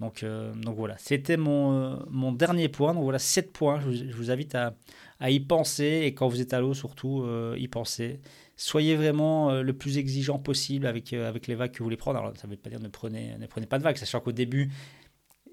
Donc, 0.00 0.22
euh, 0.22 0.52
donc 0.54 0.76
voilà, 0.76 0.96
c'était 0.98 1.36
mon, 1.36 1.72
euh, 1.72 1.96
mon 2.10 2.32
dernier 2.32 2.68
point. 2.68 2.94
Donc 2.94 3.04
voilà, 3.04 3.18
7 3.18 3.52
points. 3.52 3.80
Je 3.80 4.12
vous, 4.12 4.30
invite 4.30 4.54
à, 4.54 4.74
à, 5.20 5.30
y 5.30 5.40
penser 5.40 6.02
et 6.04 6.14
quand 6.14 6.28
vous 6.28 6.40
êtes 6.40 6.52
à 6.52 6.60
l'eau, 6.60 6.74
surtout, 6.74 7.22
euh, 7.22 7.54
y 7.58 7.68
penser. 7.68 8.20
Soyez 8.56 8.96
vraiment 8.96 9.50
le 9.60 9.72
plus 9.72 9.98
exigeant 9.98 10.38
possible 10.38 10.86
avec, 10.86 11.12
avec 11.12 11.46
les 11.46 11.54
vagues 11.54 11.72
que 11.72 11.78
vous 11.78 11.84
voulez 11.84 11.96
prendre. 11.96 12.18
Alors, 12.18 12.36
ça 12.36 12.46
ne 12.46 12.52
veut 12.52 12.58
pas 12.58 12.70
dire 12.70 12.80
ne 12.80 12.88
prenez, 12.88 13.36
ne 13.38 13.46
prenez 13.46 13.66
pas 13.66 13.78
de 13.78 13.82
vagues, 13.82 13.96
sachant 13.96 14.20
qu'au 14.20 14.30
début, 14.30 14.70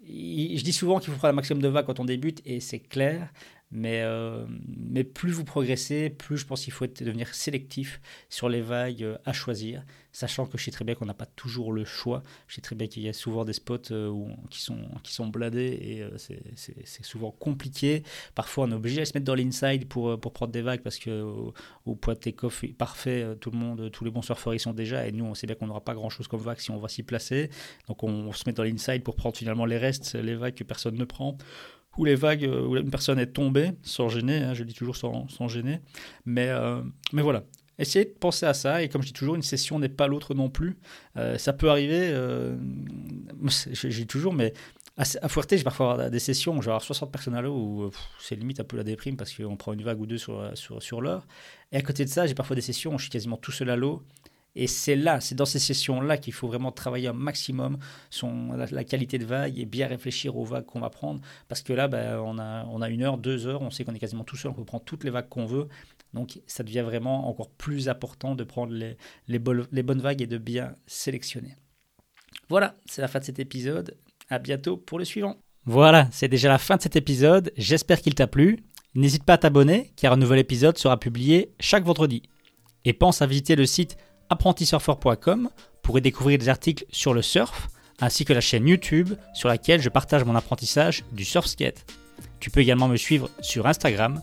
je 0.06 0.64
dis 0.64 0.74
souvent 0.74 1.00
qu'il 1.00 1.12
faut 1.12 1.18
prendre 1.18 1.32
un 1.34 1.36
maximum 1.36 1.62
de 1.62 1.68
vagues 1.68 1.86
quand 1.86 2.00
on 2.00 2.06
débute 2.06 2.42
et 2.46 2.60
c'est 2.60 2.80
clair. 2.80 3.32
Mais, 3.72 4.02
euh, 4.02 4.46
mais 4.68 5.04
plus 5.04 5.32
vous 5.32 5.44
progressez, 5.46 6.10
plus 6.10 6.38
je 6.38 6.46
pense 6.46 6.64
qu'il 6.64 6.74
faut 6.74 6.88
devenir 6.88 7.36
sélectif 7.36 8.02
sur 8.28 8.50
les 8.50 8.62
vagues 8.62 9.04
euh, 9.04 9.18
à 9.26 9.34
choisir, 9.34 9.84
sachant 10.12 10.48
que 10.48 10.58
je 10.58 10.64
sais 10.64 10.72
très 10.72 10.84
bien 10.84 10.96
qu'on 10.96 11.06
n'a 11.06 11.14
pas 11.14 11.28
toujours 11.28 11.72
le 11.72 11.86
choix. 11.86 12.24
Je 12.48 12.56
sais 12.56 12.62
très 12.62 12.76
bien 12.76 12.88
qu'il 12.88 13.04
y 13.04 13.10
a 13.10 13.14
souvent 13.14 13.46
des 13.46 13.54
spots 13.54 13.92
euh, 13.92 14.12
qui, 14.50 14.62
sont, 14.62 14.80
qui 15.04 15.14
sont 15.14 15.28
bladés 15.28 15.68
et 15.68 16.04
c'est 16.16 17.06
souvent 17.06 17.30
compliqué. 17.30 18.02
Parfois, 18.34 18.66
on 18.66 18.72
est 18.72 18.76
obligé 18.76 19.02
de 19.02 19.06
se 19.06 19.12
mettre 19.14 19.26
dans 19.26 19.36
l'inside 19.36 19.88
pour, 19.88 20.20
prendre 20.20 20.52
des 20.52 20.64
vagues 20.64 20.82
parce 20.82 20.98
que 20.98 21.22
au, 21.86 21.96
point 21.96 22.16
de 22.16 22.20
take-off 22.20 22.66
parfait, 22.76 23.36
tout 23.40 23.52
le 23.52 23.58
monde, 23.58 23.92
tous 23.92 24.04
les 24.04 24.12
bons 24.12 24.24
surfeurs 24.24 24.56
y 24.56 24.60
sont 24.60 24.74
déjà 24.74 25.08
et 25.08 25.12
nous, 25.12 25.26
on 25.26 25.36
sait 25.36 25.46
bien 25.46 25.56
qu'on 25.56 25.68
n'aura 25.68 25.84
pas 25.84 25.94
grand-chose 25.94 26.28
comme 26.28 26.42
vague 26.42 26.60
si 26.60 26.72
on 26.72 26.80
va 26.80 26.88
s'y 26.88 27.04
placer. 27.04 27.52
Donc, 27.88 28.04
on, 28.04 28.10
on 28.10 28.34
se 28.34 28.46
met 28.48 28.54
dans 28.54 28.64
l'inside 28.64 29.04
pour 29.04 29.16
prendre 29.16 29.38
finalement 29.38 29.66
les 29.66 29.78
restes, 29.78 30.16
les 30.16 30.36
vagues 30.36 30.56
que 30.56 30.64
personne 30.64 30.96
ne 30.96 31.06
prend 31.06 31.38
où 31.98 32.06
les 32.06 32.16
vagues, 32.16 32.46
euh, 32.46 32.66
où 32.66 32.78
une 32.78 32.90
personne 32.90 33.20
est 33.20 33.34
tombée, 33.34 33.72
sans 33.84 34.10
gêner, 34.10 34.38
hein, 34.38 34.54
je 34.54 34.64
dis 34.64 34.74
toujours 34.74 34.96
sans, 34.96 35.28
sans 35.28 35.48
gêner. 35.48 35.80
Mais, 36.26 36.48
euh, 36.50 36.82
mais 37.14 37.22
voilà, 37.22 37.44
essayez 37.78 38.06
de 38.06 38.12
penser 38.12 38.46
à 38.46 38.54
ça. 38.54 38.84
Et 38.84 38.90
comme 38.90 39.02
je 39.02 39.08
dis 39.08 39.14
toujours, 39.14 39.36
une 39.36 39.42
session 39.42 39.80
n'est 39.80 39.90
pas 39.90 40.08
l'autre 40.08 40.34
non 40.34 40.50
plus. 40.50 40.78
Euh, 41.18 41.38
ça 41.38 41.54
peut 41.54 41.70
arriver, 41.70 42.12
je, 42.12 43.88
dis 43.88 44.08
toujours, 44.08 44.34
mais 44.34 44.54
à, 44.98 45.04
à 45.22 45.30
Fuerte, 45.30 45.64
parfois 45.64 46.10
des 46.10 46.20
sessions 46.20 46.58
où 46.58 46.62
j'ai 46.62 46.76
60 46.80 47.12
personnes 47.12 47.36
à 47.36 47.42
l'eau 47.42 47.56
où 47.56 47.92
c'est 48.20 48.36
limite 48.36 48.60
un 48.60 48.66
peu 48.66 48.78
la 48.78 48.84
déprime 48.84 49.18
parce 49.18 49.34
qu'on 49.34 49.58
prend 49.58 49.74
une 49.74 49.84
vague 49.84 50.00
ou 50.00 50.06
deux 50.06 50.18
sur, 50.18 50.52
sur, 50.56 50.82
sur 50.82 51.02
l'heure. 51.02 51.26
Et 51.72 51.78
à 51.78 51.82
côté 51.82 52.06
de 52.06 52.10
ça, 52.10 52.28
j'ai 52.28 52.36
parfois 52.36 52.56
des 52.56 52.62
sessions 52.62 52.94
où 52.94 52.98
je 52.98 53.04
suis 53.04 53.12
quasiment 53.12 53.38
tout 53.38 53.52
seul 53.52 53.70
à 53.70 53.76
l'eau 53.76 54.04
et 54.60 54.68
c'est 54.68 54.98
là, 54.98 55.22
c'est 55.22 55.36
dans 55.36 55.46
ces 55.46 55.58
sessions-là 55.58 56.18
qu'il 56.18 56.34
faut 56.34 56.50
vraiment 56.50 56.74
travailler 56.74 57.08
un 57.08 57.14
maximum 57.14 57.78
la, 58.58 58.84
qualité 58.84 59.18
de 59.18 59.24
vague 59.24 59.58
et 59.58 59.64
bien 59.64 59.88
réfléchir 59.88 60.36
aux 60.36 60.44
vagues 60.44 60.66
qu'on 60.66 60.82
va 60.82 60.90
prendre. 60.90 61.22
Parce 61.48 61.62
que 61.62 61.72
là, 61.72 61.88
ben, 61.88 62.20
on, 62.20 62.38
a, 62.40 62.90
une 62.90 63.02
heure, 63.02 63.18
deux 63.18 63.48
heures, 63.48 63.62
on 63.62 63.70
sait 63.70 63.86
qu'on 63.86 63.96
est 63.96 64.00
quasiment 64.00 64.26
tout 64.26 64.36
seul, 64.36 64.52
on 64.52 64.54
peut 64.54 64.66
prendre 64.66 64.84
toutes 64.84 65.06
les 65.06 65.12
vagues 65.12 65.30
qu'on 65.30 65.46
veut. 65.46 65.70
Donc 66.14 66.42
ça 66.46 66.64
devient 66.64 66.82
vraiment 66.82 67.30
encore 67.30 67.50
plus 67.52 67.88
important 67.88 68.36
de 68.36 68.44
prendre 68.44 68.74
les, 68.74 68.98
les, 69.30 69.40
les 69.72 69.82
bonnes 69.82 70.02
vagues 70.02 70.22
et 70.22 70.28
de 70.28 70.38
bien 70.38 70.76
sélectionner. 70.88 71.56
Voilà, 72.50 72.76
c'est 72.86 73.02
la 73.02 73.08
fin 73.08 73.20
de 73.20 73.24
cet 73.24 73.40
épisode. 73.40 73.96
À 74.30 74.40
bientôt 74.40 74.76
pour 74.76 75.00
le 75.00 75.06
suivant. 75.06 75.38
Voilà, 75.64 76.10
c'est 76.12 76.28
déjà 76.28 76.50
la 76.50 76.58
fin 76.58 76.76
de 76.76 76.82
cet 76.82 76.98
épisode. 76.98 77.54
J'espère 77.56 78.02
qu'il 78.02 78.14
t'a 78.14 78.28
plu. 78.28 78.60
N'hésite 78.94 79.24
pas 79.24 79.36
à 79.36 79.38
t'abonner 79.38 79.94
car 79.96 80.12
un 80.12 80.18
nouvel 80.18 80.40
épisode 80.40 80.78
sera 80.78 81.00
publié 81.00 81.54
chaque 81.62 81.86
vendredi. 81.86 82.24
Et 82.84 82.92
pense 82.92 83.22
à 83.22 83.26
visiter 83.26 83.56
le 83.56 83.66
site 83.66 83.98
apprentisurfer.com 84.30 85.50
pour 85.82 85.98
y 85.98 86.02
découvrir 86.02 86.38
des 86.38 86.50
articles 86.50 86.86
sur 86.92 87.14
le 87.14 87.22
surf, 87.22 87.70
ainsi 88.00 88.26
que 88.26 88.34
la 88.34 88.42
chaîne 88.42 88.68
YouTube 88.68 89.14
sur 89.34 89.50
laquelle 89.50 89.82
je 89.82 89.90
partage 89.90 90.24
mon 90.24 90.36
apprentissage 90.36 91.04
du 91.12 91.26
surf 91.26 91.46
skate. 91.48 91.86
Tu 92.40 92.50
peux 92.50 92.62
également 92.62 92.88
me 92.88 92.98
suivre 92.98 93.30
sur 93.42 93.68
Instagram. 93.68 94.22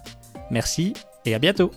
Merci 0.50 0.94
et 1.24 1.34
à 1.34 1.38
bientôt 1.38 1.70